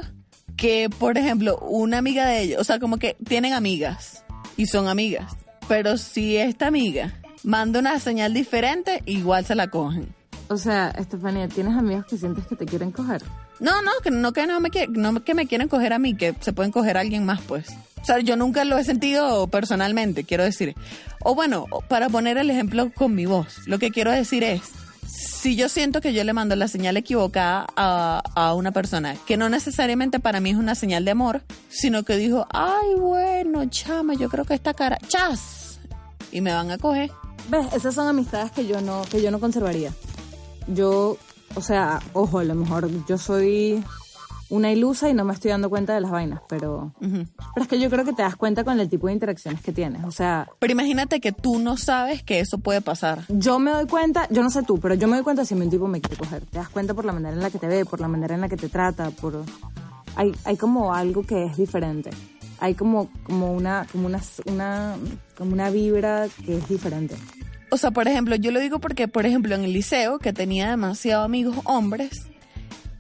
que, 0.56 0.89
por 0.89 1.17
ejemplo, 1.17 1.60
una 1.60 1.98
amiga 1.98 2.26
de 2.26 2.43
ellos, 2.43 2.62
o 2.62 2.63
sea, 2.63 2.80
como 2.80 2.98
que 2.98 3.17
tienen 3.28 3.52
amigas 3.52 4.24
y 4.56 4.65
son 4.65 4.88
amigas, 4.88 5.36
pero 5.69 5.97
si 5.97 6.36
esta 6.36 6.67
amiga 6.67 7.13
manda 7.43 7.79
una 7.79 7.99
señal 7.99 8.34
diferente, 8.34 9.03
igual 9.05 9.45
se 9.45 9.53
la 9.53 9.67
cogen. 9.67 10.13
O 10.49 10.58
sea, 10.58 10.89
Estefanía, 10.97 11.47
¿tienes 11.47 11.77
amigos 11.77 12.05
que 12.08 12.17
sientes 12.17 12.47
que 12.47 12.55
te 12.55 12.65
quieren 12.65 12.91
coger? 12.91 13.21
No, 13.60 13.84
no, 13.84 13.91
que 14.03 14.10
no 14.10 14.34
que 14.34 14.47
no 14.47 14.60
me 14.60 14.71
no 14.89 15.23
que 15.23 15.36
me 15.36 15.45
quieren 15.45 15.67
coger 15.67 15.93
a 15.93 15.99
mí, 15.99 16.15
que 16.15 16.34
se 16.39 16.53
pueden 16.53 16.71
coger 16.71 16.97
a 16.97 17.01
alguien 17.01 17.23
más, 17.23 17.41
pues. 17.41 17.67
O 18.01 18.05
sea, 18.05 18.19
yo 18.19 18.36
nunca 18.36 18.65
lo 18.65 18.79
he 18.79 18.84
sentido 18.84 19.47
personalmente, 19.47 20.23
quiero 20.23 20.43
decir. 20.43 20.73
O 21.23 21.36
bueno, 21.36 21.65
para 21.88 22.10
poner 22.10 22.39
el 22.39 22.49
ejemplo 22.49 22.91
con 22.91 23.13
mi 23.13 23.27
voz, 23.27 23.67
lo 23.67 23.77
que 23.77 23.91
quiero 23.91 24.12
decir 24.12 24.43
es, 24.43 24.62
si 25.05 25.55
yo 25.55 25.69
siento 25.69 26.01
que 26.01 26.13
yo 26.13 26.23
le 26.23 26.34
mando 26.34 26.55
la 26.55 26.67
señal 26.67 26.97
equivocada 26.97 27.67
a, 27.75 28.23
a 28.34 28.55
una 28.55 28.71
persona, 28.71 29.15
que 29.27 29.38
no 29.38 29.49
necesariamente 29.49 30.19
para 30.19 30.39
mí 30.39 30.49
es 30.49 30.58
una 30.58 30.73
señal 30.73 31.05
de 31.05 31.12
amor, 31.12 31.43
sino 31.69 32.01
que 32.03 32.17
dijo, 32.17 32.47
ay, 32.49 32.95
bueno, 32.97 33.65
chama, 33.69 34.15
yo 34.15 34.29
creo 34.29 34.45
que 34.45 34.55
esta 34.55 34.73
cara, 34.73 34.97
chas, 35.08 35.59
y 36.31 36.41
me 36.41 36.53
van 36.53 36.71
a 36.71 36.77
coger. 36.77 37.11
¿Ves? 37.49 37.73
Esas 37.73 37.95
son 37.95 38.07
amistades 38.07 38.51
que 38.51 38.67
yo 38.67 38.81
no, 38.81 39.01
que 39.09 39.21
yo 39.21 39.31
no 39.31 39.39
conservaría. 39.39 39.91
Yo, 40.67 41.17
o 41.55 41.61
sea, 41.61 41.99
ojo, 42.13 42.39
a 42.39 42.43
lo 42.43 42.55
mejor 42.55 42.89
yo 43.07 43.17
soy 43.17 43.83
una 44.51 44.71
ilusa 44.71 45.09
y 45.09 45.13
no 45.13 45.25
me 45.25 45.33
estoy 45.33 45.51
dando 45.51 45.69
cuenta 45.69 45.93
de 45.93 46.01
las 46.01 46.09
vainas, 46.09 46.41
pero, 46.49 46.91
Ujú. 47.01 47.25
pero 47.53 47.63
es 47.63 47.67
que 47.67 47.79
yo 47.79 47.87
creo 47.91 48.03
que 48.03 48.13
te 48.13 48.23
das 48.23 48.35
cuenta 48.35 48.63
con 48.63 48.79
el 48.79 48.89
tipo 48.89 49.05
de 49.07 49.13
interacciones 49.13 49.61
que 49.61 49.71
tienes. 49.71 50.03
O 50.05 50.11
sea, 50.11 50.47
Pero 50.57 50.71
imagínate 50.73 51.19
que 51.19 51.31
tú 51.31 51.59
no 51.59 51.77
sabes 51.77 52.23
que 52.23 52.39
eso 52.39 52.57
puede 52.57 52.81
pasar. 52.81 53.25
yo 53.29 53.59
me 53.59 53.71
doy 53.71 53.85
cuenta, 53.85 54.27
yo 54.31 54.41
no 54.41 54.49
sé 54.49 54.63
tú, 54.63 54.79
pero 54.79 54.95
yo 54.95 55.07
me 55.07 55.15
doy 55.17 55.23
cuenta 55.23 55.45
si 55.45 55.53
un 55.53 55.69
tipo 55.69 55.87
me 55.87 56.01
quiere 56.01 56.17
coger. 56.17 56.45
Te 56.47 56.57
das 56.57 56.69
cuenta 56.69 56.93
por 56.95 57.05
la 57.05 57.13
manera 57.13 57.35
en 57.35 57.41
la 57.43 57.51
que 57.51 57.59
te 57.59 57.67
ve, 57.67 57.85
por 57.85 57.99
la 58.01 58.07
manera 58.07 58.33
en 58.35 58.41
la 58.41 58.49
que 58.49 58.57
te 58.57 58.69
trata, 58.69 59.11
por 59.11 59.43
hay, 60.15 60.31
hay 60.45 60.57
como 60.57 60.93
algo 60.95 61.21
que 61.23 61.45
es 61.45 61.55
diferente. 61.57 62.09
Hay 62.60 62.74
como, 62.74 63.10
como 63.24 63.54
una, 63.54 63.88
como 63.91 64.08
una, 64.08 64.22
una, 64.45 64.95
como 65.38 65.54
una 65.54 65.69
vibra 65.69 66.28
que 66.45 66.58
es 66.58 66.67
diferente. 66.67 67.15
O 67.72 67.78
sea, 67.78 67.91
por 67.91 68.08
ejemplo, 68.08 68.36
yo 68.36 68.52
lo 68.52 68.60
digo 68.60 68.80
porque, 68.80 69.08
por 69.08 69.26
ejemplo, 69.26 69.56
en 69.56 69.63
el 69.63 69.74
liceo, 69.74 70.19
que 70.19 70.34
tenía 70.34 70.69
demasiados 70.69 71.26
amigos 71.26 71.58
hombres, 71.65 72.28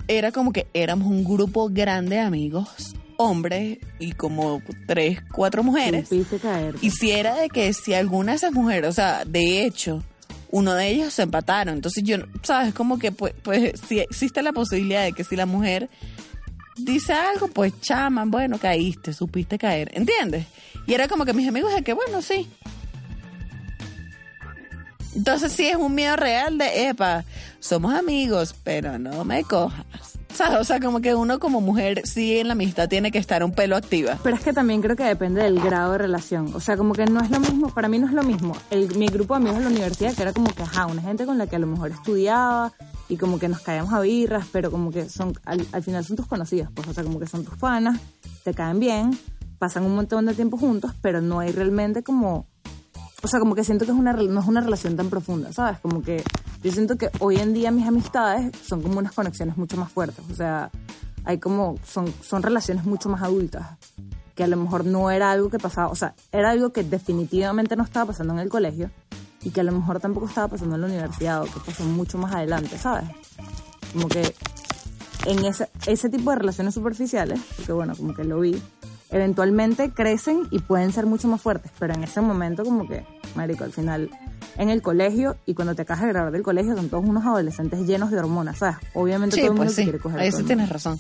era 0.07 0.31
como 0.31 0.53
que 0.53 0.67
éramos 0.73 1.07
un 1.07 1.23
grupo 1.23 1.69
grande 1.69 2.17
de 2.17 2.21
amigos 2.21 2.95
hombres 3.17 3.79
y 3.99 4.13
como 4.13 4.61
tres, 4.87 5.19
cuatro 5.33 5.61
mujeres. 5.61 6.09
Caer. 6.41 6.75
Y 6.81 6.91
si 6.91 7.11
era 7.11 7.35
de 7.35 7.49
que 7.49 7.73
si 7.73 7.93
alguna 7.93 8.31
de 8.31 8.37
esas 8.37 8.53
mujeres, 8.53 8.89
o 8.89 8.93
sea, 8.93 9.25
de 9.25 9.65
hecho, 9.65 10.01
uno 10.51 10.73
de 10.73 10.87
ellos 10.87 11.13
se 11.13 11.23
empataron. 11.23 11.75
Entonces 11.75 12.03
yo, 12.03 12.17
¿sabes? 12.43 12.73
Como 12.73 12.97
que 12.97 13.11
pues, 13.11 13.33
pues 13.43 13.73
si 13.87 13.99
existe 13.99 14.41
la 14.41 14.53
posibilidad 14.53 15.03
de 15.03 15.11
que 15.11 15.23
si 15.23 15.35
la 15.35 15.45
mujer 15.45 15.89
dice 16.79 17.13
algo, 17.13 17.47
pues 17.47 17.79
chama, 17.81 18.25
bueno, 18.25 18.57
caíste, 18.57 19.13
supiste 19.13 19.57
caer, 19.57 19.91
¿entiendes? 19.93 20.45
Y 20.85 20.93
era 20.93 21.07
como 21.07 21.25
que 21.25 21.33
mis 21.33 21.47
amigos 21.47 21.73
de 21.73 21.83
que, 21.83 21.93
bueno, 21.93 22.21
sí. 22.21 22.49
Entonces 25.15 25.51
sí 25.51 25.67
es 25.67 25.75
un 25.75 25.95
miedo 25.95 26.15
real 26.15 26.57
de, 26.57 26.89
epa, 26.89 27.25
somos 27.59 27.93
amigos, 27.93 28.55
pero 28.63 28.97
no 28.99 29.25
me 29.25 29.43
cojas. 29.43 30.18
¿Sabes? 30.33 30.59
O 30.59 30.63
sea, 30.63 30.79
como 30.79 31.01
que 31.01 31.15
uno 31.15 31.39
como 31.39 31.61
mujer 31.61 32.01
sí 32.05 32.37
en 32.37 32.47
la 32.47 32.53
amistad 32.53 32.87
tiene 32.87 33.11
que 33.11 33.17
estar 33.17 33.43
un 33.43 33.51
pelo 33.51 33.75
activa. 33.75 34.17
Pero 34.23 34.35
es 34.35 34.43
que 34.43 34.53
también 34.53 34.81
creo 34.81 34.95
que 34.95 35.03
depende 35.03 35.43
del 35.43 35.59
grado 35.59 35.93
de 35.93 35.97
relación. 35.99 36.51
O 36.53 36.59
sea, 36.59 36.77
como 36.77 36.93
que 36.93 37.05
no 37.05 37.21
es 37.21 37.29
lo 37.29 37.39
mismo, 37.39 37.69
para 37.69 37.87
mí 37.87 37.99
no 37.99 38.07
es 38.07 38.13
lo 38.13 38.23
mismo. 38.23 38.55
El, 38.69 38.95
mi 38.97 39.07
grupo 39.07 39.33
de 39.33 39.41
amigos 39.41 39.57
en 39.57 39.63
la 39.63 39.69
universidad, 39.69 40.13
que 40.13 40.21
era 40.21 40.33
como 40.33 40.53
que, 40.53 40.63
ajá, 40.63 40.85
una 40.85 41.01
gente 41.01 41.25
con 41.25 41.37
la 41.37 41.47
que 41.47 41.55
a 41.55 41.59
lo 41.59 41.67
mejor 41.67 41.91
estudiaba 41.91 42.73
y 43.07 43.17
como 43.17 43.39
que 43.39 43.47
nos 43.47 43.61
caíamos 43.61 43.93
a 43.93 44.01
birras, 44.01 44.47
pero 44.51 44.71
como 44.71 44.91
que 44.91 45.09
son, 45.09 45.33
al, 45.45 45.65
al 45.71 45.83
final 45.83 46.05
son 46.05 46.15
tus 46.15 46.27
conocidos, 46.27 46.69
pues, 46.73 46.87
o 46.87 46.93
sea, 46.93 47.03
como 47.03 47.19
que 47.19 47.27
son 47.27 47.43
tus 47.43 47.57
panas, 47.57 47.99
te 48.43 48.53
caen 48.53 48.79
bien, 48.79 49.17
pasan 49.57 49.83
un 49.83 49.95
montón 49.95 50.25
de 50.25 50.33
tiempo 50.33 50.57
juntos, 50.57 50.91
pero 51.01 51.21
no 51.21 51.39
hay 51.39 51.51
realmente 51.51 52.03
como 52.03 52.47
o 53.21 53.27
sea, 53.27 53.39
como 53.39 53.55
que 53.55 53.63
siento 53.63 53.85
que 53.85 53.91
es 53.91 53.97
una, 53.97 54.13
no 54.13 54.39
es 54.39 54.47
una 54.47 54.61
relación 54.61 54.95
tan 54.95 55.09
profunda, 55.09 55.51
¿sabes? 55.51 55.79
Como 55.79 56.01
que 56.01 56.23
yo 56.61 56.71
siento 56.71 56.97
que 56.97 57.09
hoy 57.19 57.37
en 57.37 57.53
día 57.53 57.71
mis 57.71 57.87
amistades 57.87 58.51
son 58.65 58.81
como 58.81 58.99
unas 58.99 59.13
conexiones 59.13 59.57
mucho 59.57 59.77
más 59.77 59.91
fuertes, 59.91 60.23
o 60.31 60.35
sea, 60.35 60.69
hay 61.23 61.37
como, 61.37 61.77
son, 61.85 62.13
son 62.21 62.43
relaciones 62.43 62.85
mucho 62.85 63.09
más 63.09 63.21
adultas, 63.21 63.77
que 64.35 64.43
a 64.43 64.47
lo 64.47 64.57
mejor 64.57 64.85
no 64.85 65.11
era 65.11 65.31
algo 65.31 65.49
que 65.49 65.59
pasaba, 65.59 65.89
o 65.89 65.95
sea, 65.95 66.15
era 66.31 66.51
algo 66.51 66.71
que 66.71 66.83
definitivamente 66.83 67.75
no 67.75 67.83
estaba 67.83 68.07
pasando 68.07 68.33
en 68.33 68.39
el 68.39 68.49
colegio 68.49 68.89
y 69.41 69.51
que 69.51 69.61
a 69.61 69.63
lo 69.63 69.71
mejor 69.71 69.99
tampoco 69.99 70.27
estaba 70.27 70.49
pasando 70.49 70.75
en 70.75 70.81
la 70.81 70.87
universidad 70.87 71.41
o 71.41 71.45
que 71.45 71.59
pasó 71.65 71.83
mucho 71.83 72.17
más 72.17 72.33
adelante, 72.33 72.77
¿sabes? 72.77 73.09
Como 73.93 74.07
que 74.07 74.33
en 75.25 75.45
ese, 75.45 75.69
ese 75.87 76.09
tipo 76.09 76.31
de 76.31 76.37
relaciones 76.37 76.73
superficiales, 76.73 77.39
porque 77.55 77.71
bueno, 77.71 77.95
como 77.95 78.13
que 78.13 78.23
lo 78.23 78.39
vi, 78.39 78.61
eventualmente 79.11 79.91
crecen 79.91 80.47
y 80.51 80.59
pueden 80.59 80.91
ser 80.91 81.05
mucho 81.05 81.27
más 81.27 81.41
fuertes, 81.41 81.71
pero 81.79 81.93
en 81.93 82.03
ese 82.03 82.21
momento 82.21 82.63
como 82.63 82.87
que, 82.87 83.05
marico, 83.35 83.63
al 83.63 83.71
final 83.71 84.09
en 84.57 84.69
el 84.69 84.81
colegio 84.81 85.37
y 85.45 85.53
cuando 85.53 85.75
te 85.75 85.81
acabas 85.83 86.03
de 86.03 86.09
grabar 86.09 86.31
del 86.31 86.43
colegio 86.43 86.75
son 86.75 86.89
todos 86.89 87.05
unos 87.05 87.25
adolescentes 87.25 87.85
llenos 87.87 88.11
de 88.11 88.19
hormonas, 88.19 88.57
¿sabes? 88.59 88.77
Obviamente 88.93 89.35
Sí, 89.35 89.41
todo 89.41 89.51
el 89.51 89.57
mundo 89.57 89.65
pues 89.65 89.75
sí, 89.75 89.83
quiere 89.83 89.99
coger. 89.99 90.19
ahí 90.19 90.31
sí 90.31 90.43
tienes 90.43 90.69
razón. 90.69 90.99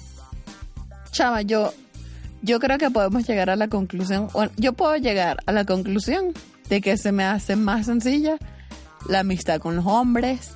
Chava, 1.11 1.41
yo, 1.41 1.73
yo 2.41 2.59
creo 2.59 2.77
que 2.77 2.89
podemos 2.91 3.27
llegar 3.27 3.49
a 3.49 3.55
la 3.55 3.67
conclusión, 3.67 4.27
bueno, 4.33 4.51
yo 4.57 4.73
puedo 4.73 4.95
llegar 4.95 5.37
a 5.45 5.51
la 5.51 5.65
conclusión 5.65 6.33
de 6.69 6.81
que 6.81 6.97
se 6.97 7.11
me 7.11 7.23
hace 7.23 7.55
más 7.55 7.87
sencilla 7.87 8.37
la 9.07 9.19
amistad 9.21 9.59
con 9.59 9.75
los 9.75 9.85
hombres. 9.85 10.51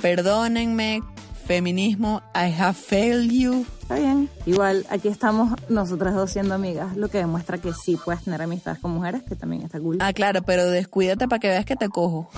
Perdónenme, 0.00 1.00
feminismo, 1.42 2.22
I 2.34 2.52
have 2.58 2.74
failed 2.74 3.30
you. 3.30 3.66
Está 3.82 3.96
bien. 3.96 4.30
Igual 4.46 4.86
aquí 4.88 5.08
estamos 5.08 5.52
nosotras 5.68 6.14
dos 6.14 6.30
siendo 6.30 6.54
amigas, 6.54 6.96
lo 6.96 7.08
que 7.08 7.18
demuestra 7.18 7.58
que 7.58 7.72
sí 7.72 7.98
puedes 8.02 8.22
tener 8.24 8.40
amistades 8.40 8.80
con 8.80 8.92
mujeres, 8.92 9.22
que 9.22 9.36
también 9.36 9.62
está 9.62 9.78
cool. 9.80 9.98
Ah, 10.00 10.12
claro, 10.12 10.42
pero 10.42 10.64
descuídate 10.66 11.28
para 11.28 11.40
que 11.40 11.48
veas 11.48 11.64
que 11.64 11.76
te 11.76 11.88
cojo. 11.88 12.30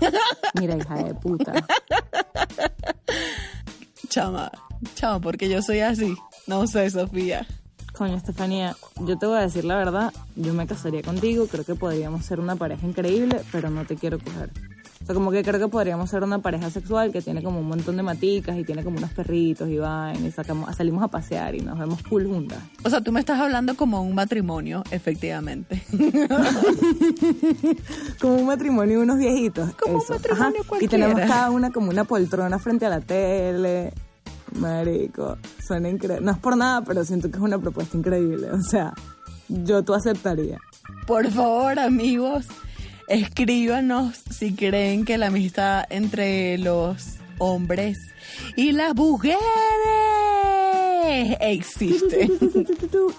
Mira, 0.60 0.76
hija 0.76 0.94
de 0.96 1.14
puta. 1.14 1.52
Chama, 4.08 4.50
chama, 4.94 5.20
porque 5.20 5.48
yo 5.48 5.62
soy 5.62 5.80
así. 5.80 6.14
No 6.46 6.66
sé, 6.66 6.90
Sofía. 6.90 7.46
Coño, 7.92 8.16
Estefanía, 8.16 8.76
yo 9.00 9.18
te 9.18 9.26
voy 9.26 9.38
a 9.38 9.42
decir 9.42 9.64
la 9.64 9.76
verdad, 9.76 10.12
yo 10.34 10.54
me 10.54 10.66
casaría 10.66 11.02
contigo, 11.02 11.46
creo 11.46 11.64
que 11.64 11.74
podríamos 11.74 12.24
ser 12.24 12.40
una 12.40 12.56
pareja 12.56 12.86
increíble, 12.86 13.42
pero 13.52 13.68
no 13.68 13.84
te 13.84 13.96
quiero 13.96 14.18
coger. 14.18 14.50
O 15.02 15.06
sea, 15.06 15.14
como 15.14 15.30
que 15.30 15.42
creo 15.42 15.58
que 15.58 15.68
podríamos 15.68 16.10
ser 16.10 16.22
una 16.22 16.40
pareja 16.40 16.68
sexual 16.70 17.10
que 17.10 17.22
tiene 17.22 17.42
como 17.42 17.58
un 17.60 17.66
montón 17.66 17.96
de 17.96 18.02
maticas 18.02 18.58
y 18.58 18.64
tiene 18.64 18.84
como 18.84 18.98
unos 18.98 19.10
perritos 19.12 19.66
y 19.70 19.78
van 19.78 20.22
y 20.26 20.30
sacamos, 20.30 20.76
salimos 20.76 21.02
a 21.02 21.08
pasear 21.08 21.54
y 21.54 21.60
nos 21.60 21.78
vemos 21.78 22.02
cool 22.02 22.26
juntas. 22.26 22.58
O 22.84 22.90
sea, 22.90 23.00
tú 23.00 23.10
me 23.10 23.20
estás 23.20 23.40
hablando 23.40 23.74
como 23.76 24.02
un 24.02 24.14
matrimonio, 24.14 24.84
efectivamente. 24.90 25.82
Como 28.20 28.34
un 28.34 28.46
matrimonio 28.46 28.98
de 28.98 29.04
unos 29.04 29.18
viejitos. 29.18 29.72
Como 29.74 29.98
un 29.98 30.04
matrimonio 30.08 30.60
Y 30.62 30.66
cualquiera. 30.66 30.90
tenemos 30.90 31.20
cada 31.20 31.50
una 31.50 31.70
como 31.70 31.90
una 31.90 32.04
poltrona 32.04 32.58
frente 32.58 32.84
a 32.84 32.90
la 32.90 33.00
tele. 33.00 33.92
Marico, 34.56 35.38
suena 35.66 35.88
increíble. 35.88 36.24
No 36.24 36.32
es 36.32 36.38
por 36.38 36.56
nada, 36.56 36.82
pero 36.82 37.04
siento 37.04 37.30
que 37.30 37.36
es 37.38 37.42
una 37.42 37.58
propuesta 37.58 37.96
increíble. 37.96 38.50
O 38.52 38.60
sea, 38.62 38.92
yo 39.48 39.82
tú 39.82 39.94
aceptaría. 39.94 40.58
Por 41.06 41.26
favor, 41.30 41.78
amigos, 41.78 42.46
escríbanos 43.10 44.22
si 44.30 44.54
creen 44.54 45.04
que 45.04 45.18
la 45.18 45.26
amistad 45.26 45.84
entre 45.90 46.56
los 46.58 47.16
hombres 47.38 47.98
y 48.56 48.70
las 48.72 48.94
mujeres 48.94 49.36
existe. 51.40 52.30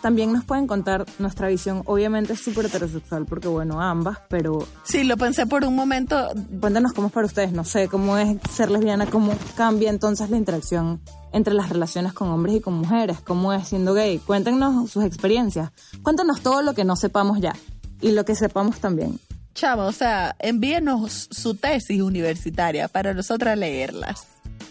También 0.01 0.31
nos 0.31 0.45
pueden 0.45 0.65
contar 0.65 1.05
nuestra 1.19 1.49
visión, 1.49 1.83
obviamente 1.85 2.33
es 2.33 2.39
súper 2.39 2.67
heterosexual, 2.67 3.25
porque 3.25 3.49
bueno, 3.49 3.81
ambas, 3.81 4.19
pero 4.29 4.65
Sí, 4.83 5.03
lo 5.03 5.17
pensé 5.17 5.45
por 5.45 5.65
un 5.65 5.75
momento. 5.75 6.29
cuéntanos 6.61 6.93
cómo 6.93 7.07
es 7.07 7.13
para 7.13 7.27
ustedes, 7.27 7.51
no 7.51 7.65
sé, 7.65 7.89
cómo 7.89 8.17
es 8.17 8.37
ser 8.49 8.71
lesbiana, 8.71 9.05
cómo 9.07 9.33
cambia 9.55 9.89
entonces 9.89 10.29
la 10.29 10.37
interacción 10.37 11.01
entre 11.33 11.53
las 11.53 11.69
relaciones 11.69 12.13
con 12.13 12.29
hombres 12.29 12.55
y 12.55 12.61
con 12.61 12.75
mujeres, 12.75 13.19
cómo 13.19 13.51
es 13.51 13.67
siendo 13.67 13.93
gay. 13.93 14.19
Cuéntenos 14.19 14.89
sus 14.89 15.03
experiencias, 15.03 15.71
cuéntanos 16.01 16.41
todo 16.41 16.61
lo 16.61 16.73
que 16.73 16.85
no 16.85 16.95
sepamos 16.95 17.41
ya 17.41 17.53
y 17.99 18.11
lo 18.13 18.23
que 18.23 18.35
sepamos 18.35 18.79
también. 18.79 19.19
Chavo, 19.53 19.83
o 19.85 19.91
sea, 19.91 20.35
envíenos 20.39 21.27
su 21.31 21.55
tesis 21.55 22.01
universitaria 22.01 22.87
para 22.87 23.13
nosotras 23.13 23.57
leerlas. 23.57 24.25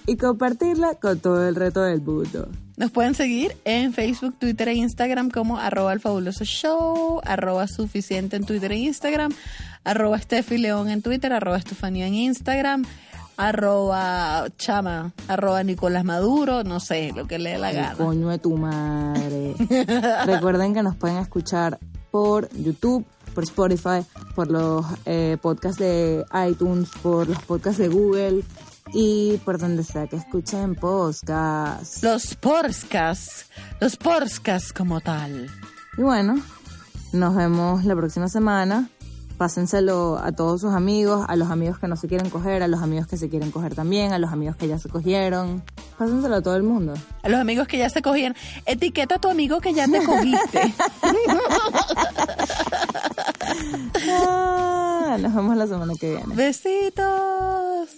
Y 0.07 0.17
compartirla 0.17 0.95
con 0.95 1.19
todo 1.21 1.47
el 1.47 1.55
resto 1.55 1.83
del 1.83 2.01
mundo. 2.01 2.49
Nos 2.77 2.91
pueden 2.91 3.15
seguir 3.15 3.57
en 3.65 3.93
Facebook, 3.93 4.39
Twitter 4.39 4.69
e 4.69 4.75
Instagram 4.75 5.31
como 5.31 5.59
arroba 5.59 5.93
el 5.93 6.01
fabuloso 6.01 6.45
show, 6.45 7.21
arroba 7.25 7.67
suficiente 7.69 8.37
en 8.37 8.45
Twitter 8.45 8.73
e 8.73 8.77
Instagram, 8.77 9.33
arroba 9.85 10.19
Steffi 10.19 10.57
León 10.57 10.89
en 10.89 11.03
Twitter, 11.03 11.33
arroba 11.33 11.59
Estefanía 11.59 12.07
en 12.07 12.15
Instagram, 12.15 12.87
arroba 13.37 14.47
Chama, 14.57 15.13
arroba 15.29 15.63
Nicolás 15.63 16.05
Maduro, 16.05 16.65
no 16.65 16.81
sé, 16.81 17.13
lo 17.15 17.27
que 17.27 17.39
le 17.39 17.51
dé 17.51 17.59
la 17.59 17.71
El 17.71 17.77
gana. 17.77 17.95
coño 17.97 18.29
de 18.29 18.39
tu 18.39 18.57
madre. 18.57 19.55
Recuerden 20.27 20.73
que 20.73 20.83
nos 20.83 20.97
pueden 20.97 21.19
escuchar 21.19 21.79
por 22.11 22.49
YouTube, 22.55 23.05
por 23.41 23.73
Spotify, 23.73 24.07
por 24.35 24.51
los 24.51 24.85
eh, 25.07 25.39
podcasts 25.41 25.79
de 25.79 26.25
iTunes, 26.49 26.91
por 27.03 27.29
los 27.29 27.43
podcasts 27.43 27.79
de 27.79 27.89
Google 27.89 28.45
y 28.93 29.39
por 29.45 29.59
donde 29.59 29.83
sea 29.85 30.07
que 30.07 30.17
escuchen 30.17 30.75
podcasts. 30.75 32.03
Los 32.03 32.35
Porskas, 32.35 33.47
los 33.81 33.97
Porskas 33.97 34.73
como 34.73 35.01
tal. 35.01 35.49
Y 35.97 36.03
bueno, 36.03 36.41
nos 37.13 37.35
vemos 37.35 37.85
la 37.85 37.97
próxima 37.97 38.29
semana. 38.29 38.91
Pásenselo 39.41 40.21
a 40.23 40.33
todos 40.33 40.61
sus 40.61 40.75
amigos, 40.75 41.25
a 41.27 41.35
los 41.35 41.51
amigos 41.51 41.79
que 41.79 41.89
no 41.89 41.97
se 41.97 42.09
quieren 42.09 42.29
coger, 42.29 42.63
a 42.63 42.69
los 42.69 42.83
amigos 42.83 43.07
que 43.07 43.17
se 43.17 43.31
quieren 43.31 43.51
coger 43.51 43.75
también, 43.75 44.13
a 44.13 44.19
los 44.19 44.31
amigos 44.31 44.55
que 44.55 44.69
ya 44.69 44.79
se 44.79 44.91
cogieron. 44.91 45.63
Pásenselo 45.97 46.35
a 46.35 46.43
todo 46.43 46.57
el 46.57 46.63
mundo. 46.63 46.93
A 47.23 47.29
los 47.31 47.41
amigos 47.41 47.67
que 47.67 47.79
ya 47.79 47.89
se 47.89 48.03
cogían, 48.03 48.37
etiqueta 48.67 49.15
a 49.15 49.19
tu 49.19 49.31
amigo 49.31 49.63
que 49.63 49.73
ya 49.73 49.89
te 49.89 50.05
cogiste. 50.05 50.61
Ah, 54.13 55.17
nos 55.19 55.35
vemos 55.35 55.57
la 55.57 55.67
semana 55.67 55.95
que 55.99 56.11
viene. 56.11 56.35
Besitos. 56.35 57.89